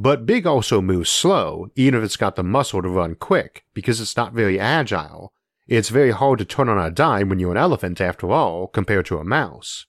But 0.00 0.26
Big 0.26 0.46
also 0.46 0.80
moves 0.80 1.10
slow, 1.10 1.72
even 1.74 1.98
if 1.98 2.04
it's 2.04 2.16
got 2.16 2.36
the 2.36 2.44
muscle 2.44 2.80
to 2.80 2.88
run 2.88 3.16
quick, 3.16 3.64
because 3.74 4.00
it's 4.00 4.16
not 4.16 4.32
very 4.32 4.58
agile. 4.60 5.32
It's 5.66 5.88
very 5.88 6.12
hard 6.12 6.38
to 6.38 6.44
turn 6.44 6.68
on 6.68 6.78
a 6.78 6.88
dime 6.88 7.28
when 7.28 7.40
you're 7.40 7.50
an 7.50 7.56
elephant 7.56 8.00
after 8.00 8.30
all, 8.30 8.68
compared 8.68 9.06
to 9.06 9.18
a 9.18 9.24
mouse. 9.24 9.86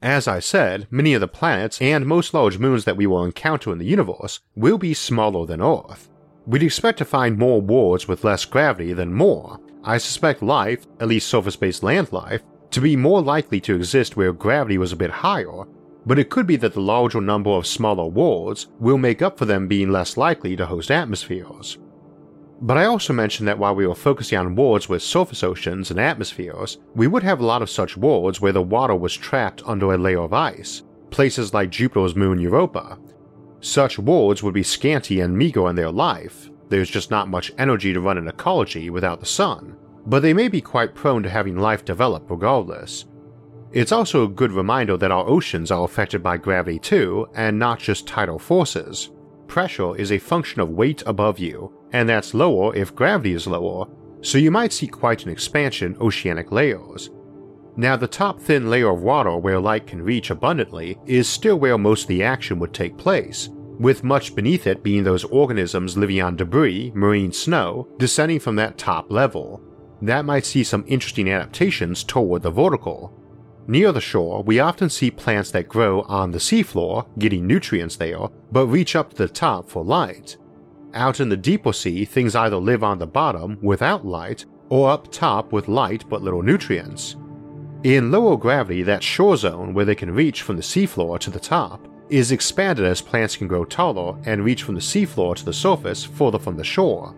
As 0.00 0.28
I 0.28 0.38
said, 0.38 0.86
many 0.92 1.12
of 1.12 1.20
the 1.20 1.26
planets 1.26 1.82
and 1.82 2.06
most 2.06 2.34
large 2.34 2.58
moons 2.58 2.84
that 2.84 2.96
we 2.96 3.08
will 3.08 3.24
encounter 3.24 3.72
in 3.72 3.78
the 3.78 3.84
universe 3.84 4.38
will 4.54 4.78
be 4.78 4.94
smaller 4.94 5.44
than 5.44 5.60
Earth. 5.60 6.08
We'd 6.46 6.62
expect 6.62 6.98
to 6.98 7.04
find 7.04 7.36
more 7.36 7.60
worlds 7.60 8.06
with 8.06 8.22
less 8.22 8.44
gravity 8.44 8.92
than 8.92 9.12
more. 9.12 9.58
I 9.82 9.98
suspect 9.98 10.40
life, 10.40 10.86
at 11.00 11.08
least 11.08 11.28
surface 11.28 11.56
based 11.56 11.82
land 11.82 12.12
life, 12.12 12.42
to 12.70 12.80
be 12.80 12.94
more 12.94 13.20
likely 13.20 13.60
to 13.62 13.74
exist 13.74 14.16
where 14.16 14.32
gravity 14.32 14.78
was 14.78 14.92
a 14.92 14.96
bit 14.96 15.10
higher, 15.10 15.64
but 16.06 16.18
it 16.18 16.30
could 16.30 16.46
be 16.46 16.56
that 16.56 16.72
the 16.72 16.80
larger 16.80 17.20
number 17.20 17.50
of 17.50 17.66
smaller 17.66 18.06
worlds 18.06 18.68
will 18.78 18.96
make 18.96 19.20
up 19.20 19.36
for 19.36 19.44
them 19.44 19.66
being 19.66 19.90
less 19.90 20.16
likely 20.16 20.56
to 20.56 20.66
host 20.66 20.90
atmospheres. 20.90 21.78
But 22.62 22.78
I 22.78 22.86
also 22.86 23.12
mentioned 23.12 23.48
that 23.48 23.58
while 23.58 23.74
we 23.74 23.86
were 23.86 23.94
focusing 23.94 24.38
on 24.38 24.54
worlds 24.54 24.88
with 24.88 25.02
surface 25.02 25.42
oceans 25.42 25.90
and 25.90 26.00
atmospheres, 26.00 26.78
we 26.94 27.06
would 27.06 27.22
have 27.22 27.40
a 27.40 27.44
lot 27.44 27.60
of 27.60 27.68
such 27.68 27.98
worlds 27.98 28.40
where 28.40 28.52
the 28.52 28.62
water 28.62 28.94
was 28.94 29.14
trapped 29.14 29.62
under 29.66 29.92
a 29.92 29.98
layer 29.98 30.20
of 30.20 30.32
ice, 30.32 30.82
places 31.10 31.52
like 31.52 31.68
Jupiter's 31.68 32.16
moon 32.16 32.40
Europa. 32.40 32.98
Such 33.60 33.98
worlds 33.98 34.42
would 34.42 34.54
be 34.54 34.62
scanty 34.62 35.20
and 35.20 35.36
meager 35.36 35.68
in 35.68 35.76
their 35.76 35.90
life, 35.90 36.48
there's 36.68 36.90
just 36.90 37.10
not 37.10 37.28
much 37.28 37.52
energy 37.58 37.92
to 37.92 38.00
run 38.00 38.18
an 38.18 38.28
ecology 38.28 38.90
without 38.90 39.20
the 39.20 39.26
sun, 39.26 39.76
but 40.06 40.20
they 40.20 40.32
may 40.32 40.48
be 40.48 40.60
quite 40.60 40.94
prone 40.94 41.22
to 41.22 41.30
having 41.30 41.56
life 41.56 41.84
develop 41.84 42.28
regardless. 42.30 43.04
It's 43.76 43.92
also 43.92 44.24
a 44.24 44.28
good 44.28 44.52
reminder 44.52 44.96
that 44.96 45.10
our 45.10 45.28
oceans 45.28 45.70
are 45.70 45.84
affected 45.84 46.22
by 46.22 46.38
gravity 46.38 46.78
too, 46.78 47.28
and 47.34 47.58
not 47.58 47.78
just 47.78 48.06
tidal 48.06 48.38
forces. 48.38 49.10
Pressure 49.48 49.94
is 49.96 50.10
a 50.10 50.18
function 50.18 50.62
of 50.62 50.70
weight 50.70 51.02
above 51.04 51.38
you, 51.38 51.74
and 51.92 52.08
that's 52.08 52.32
lower 52.32 52.74
if 52.74 52.94
gravity 52.94 53.34
is 53.34 53.46
lower, 53.46 53.84
so 54.22 54.38
you 54.38 54.50
might 54.50 54.72
see 54.72 54.86
quite 54.86 55.26
an 55.26 55.30
expansion 55.30 55.94
oceanic 56.00 56.50
layers. 56.50 57.10
Now, 57.76 57.96
the 57.96 58.08
top 58.08 58.40
thin 58.40 58.70
layer 58.70 58.88
of 58.88 59.02
water 59.02 59.36
where 59.36 59.60
light 59.60 59.86
can 59.86 60.00
reach 60.00 60.30
abundantly 60.30 60.96
is 61.04 61.28
still 61.28 61.58
where 61.58 61.76
most 61.76 62.04
of 62.04 62.08
the 62.08 62.22
action 62.22 62.58
would 62.60 62.72
take 62.72 62.96
place, 62.96 63.50
with 63.78 64.02
much 64.02 64.34
beneath 64.34 64.66
it 64.66 64.82
being 64.82 65.04
those 65.04 65.24
organisms 65.24 65.98
living 65.98 66.22
on 66.22 66.36
debris, 66.36 66.92
marine 66.94 67.30
snow, 67.30 67.86
descending 67.98 68.40
from 68.40 68.56
that 68.56 68.78
top 68.78 69.10
level. 69.12 69.60
That 70.00 70.24
might 70.24 70.46
see 70.46 70.64
some 70.64 70.86
interesting 70.88 71.28
adaptations 71.28 72.04
toward 72.04 72.40
the 72.40 72.50
vertical. 72.50 73.12
Near 73.68 73.90
the 73.90 74.00
shore, 74.00 74.44
we 74.44 74.60
often 74.60 74.88
see 74.88 75.10
plants 75.10 75.50
that 75.50 75.68
grow 75.68 76.02
on 76.02 76.30
the 76.30 76.38
seafloor, 76.38 77.06
getting 77.18 77.48
nutrients 77.48 77.96
there, 77.96 78.28
but 78.52 78.66
reach 78.66 78.94
up 78.94 79.10
to 79.10 79.16
the 79.16 79.28
top 79.28 79.68
for 79.68 79.84
light. 79.84 80.36
Out 80.94 81.18
in 81.18 81.28
the 81.28 81.36
deeper 81.36 81.72
sea, 81.72 82.04
things 82.04 82.36
either 82.36 82.56
live 82.56 82.84
on 82.84 82.98
the 82.98 83.08
bottom 83.08 83.58
without 83.60 84.06
light 84.06 84.44
or 84.68 84.90
up 84.90 85.10
top 85.10 85.52
with 85.52 85.66
light 85.66 86.04
but 86.08 86.22
little 86.22 86.42
nutrients. 86.42 87.16
In 87.82 88.12
lower 88.12 88.36
gravity, 88.36 88.84
that 88.84 89.02
shore 89.02 89.36
zone 89.36 89.74
where 89.74 89.84
they 89.84 89.96
can 89.96 90.14
reach 90.14 90.42
from 90.42 90.56
the 90.56 90.62
seafloor 90.62 91.18
to 91.18 91.30
the 91.30 91.40
top 91.40 91.88
is 92.08 92.30
expanded 92.30 92.84
as 92.84 93.02
plants 93.02 93.36
can 93.36 93.48
grow 93.48 93.64
taller 93.64 94.16
and 94.26 94.44
reach 94.44 94.62
from 94.62 94.76
the 94.76 94.80
seafloor 94.80 95.34
to 95.34 95.44
the 95.44 95.52
surface 95.52 96.04
further 96.04 96.38
from 96.38 96.56
the 96.56 96.64
shore. 96.64 97.16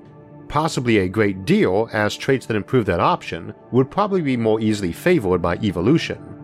Possibly 0.48 0.98
a 0.98 1.08
great 1.08 1.44
deal, 1.44 1.90
as 1.92 2.16
traits 2.16 2.46
that 2.46 2.56
improve 2.56 2.86
that 2.86 3.00
option 3.00 3.52
would 3.70 3.90
probably 3.90 4.22
be 4.22 4.36
more 4.36 4.60
easily 4.60 4.92
favored 4.92 5.42
by 5.42 5.56
evolution. 5.56 6.37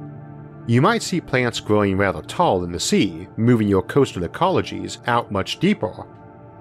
You 0.67 0.81
might 0.81 1.03
see 1.03 1.21
plants 1.21 1.61
growing 1.61 1.97
rather 1.97 2.23
tall 2.23 2.65
in 2.65 2.73
the 2.73 2.81
sea, 2.81 3.29
moving 3.37 3.69
your 3.69 3.83
coastal 3.83 4.23
ecologies 4.23 4.99
out 5.07 5.31
much 5.31 5.59
deeper 5.59 6.07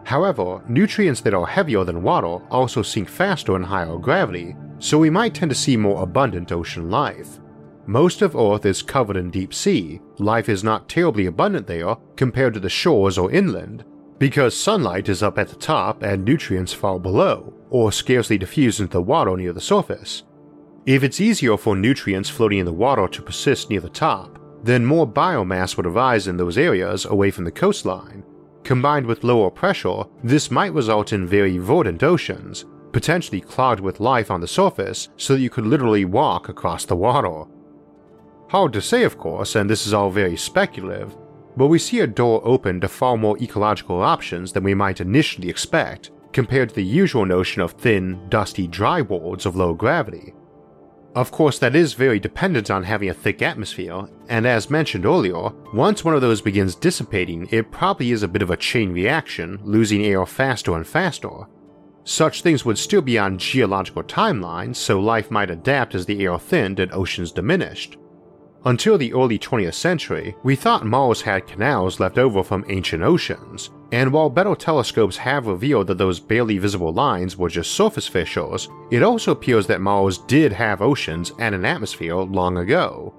However, 0.05 0.61
nutrients 0.67 1.21
that 1.21 1.33
are 1.33 1.47
heavier 1.47 1.83
than 1.83 2.03
water 2.03 2.43
also 2.51 2.81
sink 2.81 3.07
faster 3.07 3.55
in 3.55 3.63
higher 3.63 3.97
gravity, 3.97 4.55
so 4.79 4.97
we 4.97 5.09
might 5.09 5.33
tend 5.33 5.49
to 5.51 5.55
see 5.55 5.77
more 5.77 6.03
abundant 6.03 6.51
ocean 6.51 6.89
life. 6.89 7.39
Most 7.85 8.21
of 8.21 8.35
Earth 8.35 8.65
is 8.65 8.81
covered 8.81 9.17
in 9.17 9.29
deep 9.29 9.53
sea, 9.53 10.01
life 10.17 10.49
is 10.49 10.63
not 10.63 10.89
terribly 10.89 11.25
abundant 11.25 11.67
there 11.67 11.97
compared 12.15 12.53
to 12.53 12.59
the 12.59 12.69
shores 12.69 13.17
or 13.17 13.31
inland, 13.31 13.83
because 14.19 14.55
sunlight 14.55 15.09
is 15.09 15.23
up 15.23 15.37
at 15.37 15.49
the 15.49 15.55
top 15.55 16.03
and 16.03 16.23
nutrients 16.23 16.73
fall 16.73 16.99
below, 16.99 17.53
or 17.69 17.91
scarcely 17.91 18.37
diffuse 18.37 18.79
into 18.79 18.93
the 18.93 19.01
water 19.01 19.35
near 19.35 19.53
the 19.53 19.61
surface. 19.61 20.23
If 20.85 21.03
it's 21.03 21.21
easier 21.21 21.57
for 21.57 21.75
nutrients 21.75 22.29
floating 22.29 22.59
in 22.59 22.65
the 22.65 22.73
water 22.73 23.07
to 23.07 23.21
persist 23.21 23.69
near 23.69 23.79
the 23.79 23.89
top, 23.89 24.39
then 24.63 24.85
more 24.85 25.07
biomass 25.07 25.77
would 25.77 25.85
arise 25.85 26.27
in 26.27 26.37
those 26.37 26.57
areas 26.57 27.05
away 27.05 27.31
from 27.31 27.45
the 27.45 27.51
coastline, 27.51 28.23
Combined 28.63 29.05
with 29.05 29.25
lower 29.25 29.49
pressure, 29.49 30.03
this 30.23 30.49
might 30.49 30.73
result 30.73 31.11
in 31.11 31.27
very 31.27 31.57
verdant 31.57 32.01
oceans, 32.01 32.63
potentially 32.93 33.41
clogged 33.41 33.81
with 33.81 33.99
life 33.99 34.31
on 34.31 34.39
the 34.39 34.47
surface 34.47 35.09
so 35.17 35.33
that 35.33 35.41
you 35.41 35.49
could 35.49 35.65
literally 35.65 36.05
walk 36.05 36.47
across 36.47 36.85
the 36.85 36.95
water. 36.95 37.43
Hard 38.49 38.71
to 38.73 38.81
say, 38.81 39.03
of 39.03 39.17
course, 39.17 39.55
and 39.55 39.69
this 39.69 39.85
is 39.85 39.93
all 39.93 40.09
very 40.09 40.37
speculative, 40.37 41.15
but 41.57 41.67
we 41.67 41.77
see 41.77 41.99
a 41.99 42.07
door 42.07 42.41
open 42.45 42.79
to 42.79 42.87
far 42.87 43.17
more 43.17 43.37
ecological 43.39 44.01
options 44.01 44.53
than 44.53 44.63
we 44.63 44.73
might 44.73 45.01
initially 45.01 45.49
expect, 45.49 46.11
compared 46.31 46.69
to 46.69 46.75
the 46.75 46.83
usual 46.83 47.25
notion 47.25 47.61
of 47.61 47.73
thin, 47.73 48.29
dusty, 48.29 48.67
dry 48.67 49.01
worlds 49.01 49.45
of 49.45 49.55
low 49.55 49.73
gravity. 49.73 50.33
Of 51.15 51.31
course, 51.31 51.59
that 51.59 51.75
is 51.75 51.93
very 51.93 52.19
dependent 52.19 52.71
on 52.71 52.83
having 52.83 53.09
a 53.09 53.13
thick 53.13 53.43
atmosphere, 53.43 54.07
and 54.29 54.47
as 54.47 54.71
mentioned 54.71 55.05
earlier, 55.05 55.49
once 55.71 56.03
one 56.03 56.15
of 56.15 56.21
those 56.21 56.41
begins 56.41 56.73
dissipating, 56.73 57.47
it 57.51 57.71
probably 57.71 58.11
is 58.11 58.23
a 58.23 58.27
bit 58.27 58.41
of 58.41 58.49
a 58.49 58.57
chain 58.57 58.91
reaction, 58.91 59.59
losing 59.63 60.03
air 60.03 60.25
faster 60.25 60.75
and 60.75 60.87
faster. 60.87 61.29
Such 62.03 62.41
things 62.41 62.65
would 62.65 62.79
still 62.79 63.01
be 63.01 63.19
on 63.19 63.37
geological 63.37 64.03
timelines, 64.03 64.77
so 64.77 64.99
life 64.99 65.29
might 65.29 65.51
adapt 65.51 65.93
as 65.93 66.07
the 66.07 66.23
air 66.25 66.39
thinned 66.39 66.79
and 66.79 66.91
oceans 66.91 67.31
diminished. 67.31 67.97
Until 68.65 68.97
the 68.97 69.13
early 69.13 69.37
20th 69.37 69.75
century, 69.75 70.35
we 70.43 70.55
thought 70.55 70.85
Mars 70.85 71.21
had 71.21 71.47
canals 71.47 71.99
left 71.99 72.17
over 72.17 72.43
from 72.43 72.65
ancient 72.69 73.03
oceans, 73.03 73.69
and 73.93 74.11
while 74.11 74.27
better 74.27 74.55
telescopes 74.55 75.17
have 75.17 75.45
revealed 75.45 75.85
that 75.85 75.99
those 75.99 76.19
barely 76.19 76.57
visible 76.57 76.91
lines 76.91 77.37
were 77.37 77.47
just 77.47 77.73
surface 77.73 78.07
fissures, 78.07 78.67
it 78.89 79.03
also 79.03 79.31
appears 79.31 79.67
that 79.67 79.81
Mars 79.81 80.17
did 80.17 80.51
have 80.51 80.81
oceans 80.81 81.31
and 81.37 81.53
an 81.53 81.63
atmosphere 81.63 82.15
long 82.15 82.57
ago. 82.57 83.13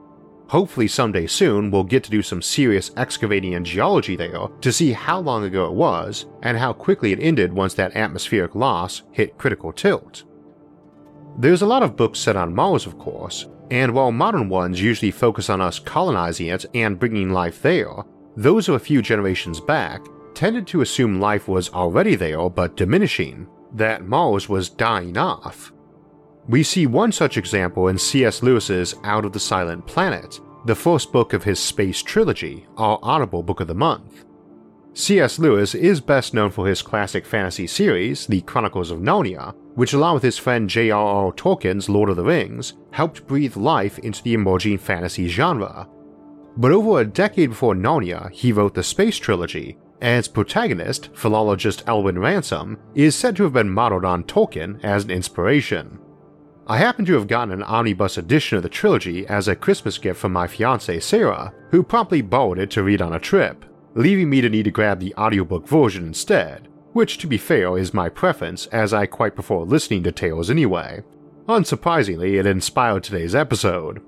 Hopefully, 0.49 0.89
someday 0.89 1.29
soon, 1.29 1.71
we'll 1.71 1.85
get 1.85 2.03
to 2.03 2.11
do 2.11 2.23
some 2.23 2.43
serious 2.43 2.91
excavating 2.97 3.53
in 3.53 3.65
geology 3.65 4.17
there 4.17 4.49
to 4.61 4.73
see 4.73 4.91
how 4.91 5.21
long 5.21 5.45
ago 5.45 5.67
it 5.67 5.75
was 5.75 6.27
and 6.43 6.59
how 6.59 6.73
quickly 6.73 7.13
it 7.13 7.21
ended 7.21 7.53
once 7.53 7.75
that 7.75 7.95
atmospheric 7.95 8.57
loss 8.57 9.03
hit 9.13 9.39
critical 9.39 9.73
tilt. 9.73 10.25
There's 11.39 11.63
a 11.63 11.67
lot 11.67 11.85
of 11.85 11.95
books 11.95 12.19
set 12.19 12.35
on 12.35 12.53
Mars, 12.53 12.85
of 12.85 12.99
course, 12.99 13.47
and 13.71 13.95
while 13.95 14.11
modern 14.11 14.49
ones 14.49 14.83
usually 14.83 15.13
focus 15.13 15.49
on 15.49 15.61
us 15.61 15.79
colonizing 15.79 16.49
it 16.49 16.67
and 16.75 16.99
bringing 16.99 17.31
life 17.31 17.63
there, 17.63 18.03
those 18.37 18.69
of 18.69 18.75
a 18.75 18.81
few 18.81 19.01
generations 19.01 19.61
back 19.61 20.05
tended 20.35 20.67
to 20.69 20.81
assume 20.81 21.21
life 21.21 21.49
was 21.49 21.71
already 21.71 22.15
there 22.15 22.49
but 22.49 22.77
diminishing, 22.77 23.49
that 23.73 24.07
Mars 24.07 24.49
was 24.49 24.69
dying 24.69 25.17
off. 25.17 25.73
We 26.49 26.63
see 26.63 26.87
one 26.87 27.13
such 27.13 27.37
example 27.37 27.89
in 27.89 27.99
C.S. 27.99 28.43
Lewis's 28.43 28.95
Out 29.05 29.25
of 29.25 29.33
the 29.33 29.41
Silent 29.41 29.87
Planet, 29.87 30.41
the 30.67 30.75
first 30.75 31.13
book 31.13 31.33
of 31.33 31.45
his 31.45 31.59
space 31.59 32.03
trilogy, 32.03 32.67
our 32.77 32.99
Audible 33.03 33.43
Book 33.43 33.61
of 33.61 33.69
the 33.69 33.75
Month. 33.75 34.25
C.S. 34.97 35.39
Lewis 35.39 35.75
is 35.75 36.01
best 36.01 36.35
known 36.35 36.51
for 36.51 36.69
his 36.69 36.81
classic 36.83 37.27
fantasy 37.27 37.67
series, 37.67 38.27
The 38.27 38.43
Chronicles 38.43 38.93
of 38.93 39.01
Narnia, 39.01 39.55
which, 39.75 39.93
along 39.93 40.15
with 40.15 40.23
his 40.23 40.39
friend 40.39 40.71
J.R.R. 40.71 41.33
Tolkien's 41.33 41.89
Lord 41.89 42.11
of 42.11 42.17
the 42.17 42.23
Rings, 42.23 42.75
helped 42.93 43.27
breathe 43.27 43.57
life 43.57 43.99
into 43.99 44.23
the 44.23 44.35
emerging 44.35 44.79
fantasy 44.79 45.27
genre. 45.27 45.89
But 46.57 46.71
over 46.71 47.01
a 47.01 47.05
decade 47.05 47.51
before 47.51 47.75
Narnia, 47.75 48.31
he 48.31 48.53
wrote 48.53 48.75
the 48.75 48.85
Space 48.85 49.17
Trilogy, 49.17 49.77
and 50.05 50.19
its 50.19 50.29
protagonist, 50.29 51.11
philologist 51.15 51.83
Elwin 51.89 52.19
Ransom, 52.19 52.79
is 52.95 53.17
said 53.17 53.35
to 53.37 53.43
have 53.45 53.55
been 53.55 53.71
modeled 53.71 54.05
on 54.05 54.23
Tolkien 54.23 54.79
as 54.85 55.05
an 55.05 55.11
inspiration. 55.11 55.99
I 56.67 56.77
happen 56.77 57.05
to 57.07 57.15
have 57.15 57.27
gotten 57.27 57.53
an 57.53 57.63
omnibus 57.63 58.19
edition 58.19 58.57
of 58.57 58.63
the 58.63 58.69
trilogy 58.69 59.27
as 59.27 59.49
a 59.49 59.57
Christmas 59.57 59.99
gift 59.99 60.21
from 60.21 60.33
my 60.33 60.47
fiancée 60.47 61.03
Sarah, 61.03 61.53
who 61.71 61.83
promptly 61.83 62.23
borrowed 62.23 62.59
it 62.59 62.71
to 62.73 62.83
read 62.83 63.03
on 63.03 63.15
a 63.15 63.19
trip 63.19 63.65
leaving 63.95 64.29
me 64.29 64.41
to 64.41 64.49
need 64.49 64.65
to 64.65 64.71
grab 64.71 65.01
the 65.01 65.15
audiobook 65.17 65.67
version 65.67 66.07
instead, 66.07 66.69
which 66.93 67.19
to 67.19 67.27
be 67.27 67.39
fair 67.39 67.79
is 67.79 67.95
my 67.95 68.09
preference 68.09 68.67
as 68.67 68.93
I 68.93 69.07
quite 69.07 69.35
prefer 69.35 69.61
listening 69.61 70.03
to 70.05 70.13
tales 70.13 70.51
anyway. 70.51 71.03
Unsurprisingly, 71.47 72.39
it 72.39 72.47
inspired 72.47 73.05
today's 73.05 73.35
episode. 73.35 74.03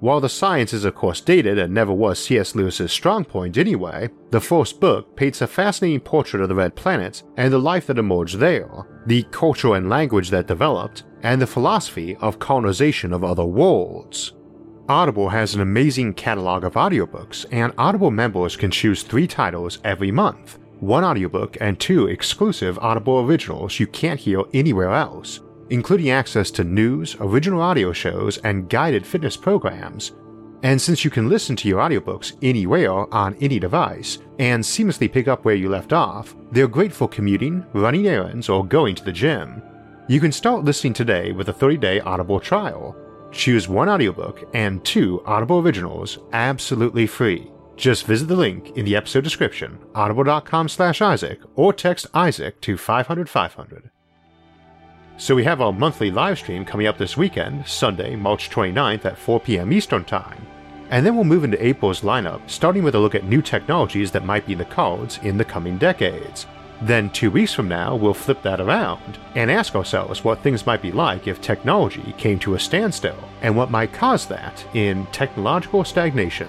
While 0.00 0.20
the 0.20 0.28
science 0.28 0.72
is 0.72 0.84
of 0.84 0.94
course 0.94 1.20
dated 1.20 1.58
and 1.58 1.74
never 1.74 1.92
was 1.92 2.20
C.S. 2.20 2.54
Lewis's 2.54 2.92
strong 2.92 3.24
point 3.24 3.58
anyway, 3.58 4.10
the 4.30 4.40
first 4.40 4.78
book 4.78 5.16
paints 5.16 5.40
a 5.40 5.48
fascinating 5.48 6.00
portrait 6.00 6.40
of 6.40 6.48
the 6.48 6.54
Red 6.54 6.76
Planet 6.76 7.24
and 7.36 7.52
the 7.52 7.58
life 7.58 7.88
that 7.88 7.98
emerged 7.98 8.38
there, 8.38 8.86
the 9.06 9.24
culture 9.24 9.74
and 9.74 9.88
language 9.88 10.30
that 10.30 10.46
developed, 10.46 11.02
and 11.24 11.42
the 11.42 11.48
philosophy 11.48 12.16
of 12.20 12.38
colonization 12.38 13.12
of 13.12 13.24
other 13.24 13.44
worlds. 13.44 14.34
Audible 14.88 15.30
has 15.30 15.54
an 15.54 15.60
amazing 15.60 16.14
catalog 16.14 16.62
of 16.62 16.74
audiobooks, 16.74 17.44
and 17.50 17.72
Audible 17.76 18.12
members 18.12 18.56
can 18.56 18.70
choose 18.70 19.02
three 19.02 19.26
titles 19.26 19.80
every 19.84 20.12
month 20.12 20.58
one 20.80 21.04
audiobook 21.04 21.56
and 21.60 21.78
two 21.80 22.06
exclusive 22.06 22.78
Audible 22.78 23.20
originals 23.20 23.80
you 23.80 23.86
can't 23.88 24.20
hear 24.20 24.42
anywhere 24.54 24.92
else, 24.92 25.40
including 25.70 26.10
access 26.10 26.50
to 26.52 26.64
news, 26.64 27.16
original 27.20 27.60
audio 27.60 27.92
shows, 27.92 28.38
and 28.38 28.68
guided 28.68 29.06
fitness 29.06 29.36
programs. 29.36 30.12
And 30.62 30.80
since 30.80 31.04
you 31.04 31.10
can 31.10 31.28
listen 31.28 31.54
to 31.56 31.68
your 31.68 31.80
audiobooks 31.80 32.36
anywhere 32.42 33.12
on 33.14 33.36
any 33.40 33.58
device 33.58 34.18
and 34.38 34.62
seamlessly 34.62 35.12
pick 35.12 35.28
up 35.28 35.44
where 35.44 35.54
you 35.54 35.68
left 35.68 35.92
off, 35.92 36.34
they're 36.50 36.66
great 36.66 36.92
for 36.92 37.08
commuting, 37.08 37.64
running 37.72 38.08
errands, 38.08 38.48
or 38.48 38.66
going 38.66 38.94
to 38.96 39.04
the 39.04 39.12
gym. 39.12 39.62
You 40.08 40.20
can 40.20 40.32
start 40.32 40.64
listening 40.64 40.94
today 40.94 41.32
with 41.32 41.48
a 41.48 41.52
30 41.52 41.76
day 41.76 42.00
Audible 42.00 42.40
trial 42.40 42.96
Choose 43.30 43.68
one 43.68 43.88
audiobook 43.88 44.48
and 44.54 44.84
two 44.84 45.22
Audible 45.26 45.60
originals 45.60 46.18
absolutely 46.32 47.06
free. 47.06 47.50
Just 47.76 48.06
visit 48.06 48.26
the 48.26 48.36
link 48.36 48.76
in 48.76 48.84
the 48.84 48.96
episode 48.96 49.22
description, 49.22 49.78
audible.com 49.94 50.68
slash 50.68 51.00
Isaac, 51.00 51.40
or 51.54 51.72
text 51.72 52.06
Isaac 52.14 52.60
to 52.62 52.76
500 52.76 53.28
500. 53.28 53.90
So 55.20 55.34
we 55.34 55.42
have 55.42 55.60
our 55.60 55.72
monthly 55.72 56.12
live 56.12 56.38
stream 56.38 56.64
coming 56.64 56.86
up 56.86 56.96
this 56.96 57.16
weekend, 57.16 57.66
Sunday, 57.66 58.14
March 58.14 58.50
29th 58.50 59.04
at 59.04 59.18
4 59.18 59.40
p.m. 59.40 59.72
Eastern 59.72 60.04
Time. 60.04 60.46
And 60.90 61.04
then 61.04 61.16
we'll 61.16 61.24
move 61.24 61.42
into 61.42 61.62
April's 61.62 62.02
lineup, 62.02 62.40
starting 62.48 62.84
with 62.84 62.94
a 62.94 63.00
look 63.00 63.16
at 63.16 63.24
new 63.24 63.42
technologies 63.42 64.12
that 64.12 64.24
might 64.24 64.46
be 64.46 64.52
in 64.52 64.60
the 64.60 64.64
cards 64.64 65.18
in 65.24 65.36
the 65.36 65.44
coming 65.44 65.76
decades. 65.76 66.46
Then, 66.80 67.10
two 67.10 67.32
weeks 67.32 67.52
from 67.52 67.66
now, 67.66 67.96
we'll 67.96 68.14
flip 68.14 68.42
that 68.42 68.60
around 68.60 69.18
and 69.34 69.50
ask 69.50 69.74
ourselves 69.74 70.22
what 70.22 70.40
things 70.44 70.64
might 70.66 70.82
be 70.82 70.92
like 70.92 71.26
if 71.26 71.40
technology 71.40 72.14
came 72.16 72.38
to 72.38 72.54
a 72.54 72.60
standstill 72.60 73.18
and 73.42 73.56
what 73.56 73.72
might 73.72 73.92
cause 73.92 74.24
that 74.28 74.64
in 74.72 75.04
technological 75.06 75.82
stagnation. 75.82 76.48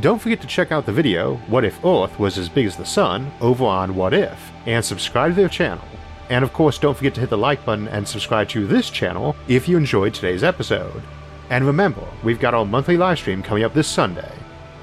Don't 0.00 0.18
forget 0.18 0.40
to 0.40 0.48
check 0.48 0.72
out 0.72 0.84
the 0.84 0.92
video, 0.92 1.36
What 1.46 1.64
If 1.64 1.84
Earth 1.84 2.18
Was 2.18 2.38
As 2.38 2.48
Big 2.48 2.66
as 2.66 2.76
the 2.76 2.84
Sun, 2.84 3.30
over 3.40 3.64
on 3.64 3.94
What 3.94 4.14
If, 4.14 4.50
and 4.66 4.84
subscribe 4.84 5.30
to 5.30 5.36
their 5.36 5.48
channel. 5.48 5.84
And 6.30 6.44
of 6.44 6.52
course, 6.52 6.78
don't 6.78 6.96
forget 6.96 7.14
to 7.14 7.20
hit 7.20 7.30
the 7.30 7.38
like 7.38 7.64
button 7.64 7.88
and 7.88 8.06
subscribe 8.06 8.48
to 8.50 8.66
this 8.66 8.90
channel 8.90 9.34
if 9.46 9.68
you 9.68 9.76
enjoyed 9.76 10.14
today's 10.14 10.44
episode. 10.44 11.02
And 11.50 11.66
remember, 11.66 12.06
we've 12.22 12.40
got 12.40 12.54
our 12.54 12.66
monthly 12.66 12.96
livestream 12.96 13.42
coming 13.42 13.64
up 13.64 13.74
this 13.74 13.88
Sunday. 13.88 14.32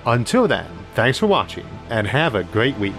Until 0.06 0.48
then, 0.48 0.70
thanks 0.96 1.20
for 1.20 1.28
watching, 1.28 1.68
and 1.90 2.08
have 2.08 2.36
a 2.36 2.44
great 2.44 2.78
week. 2.78 2.94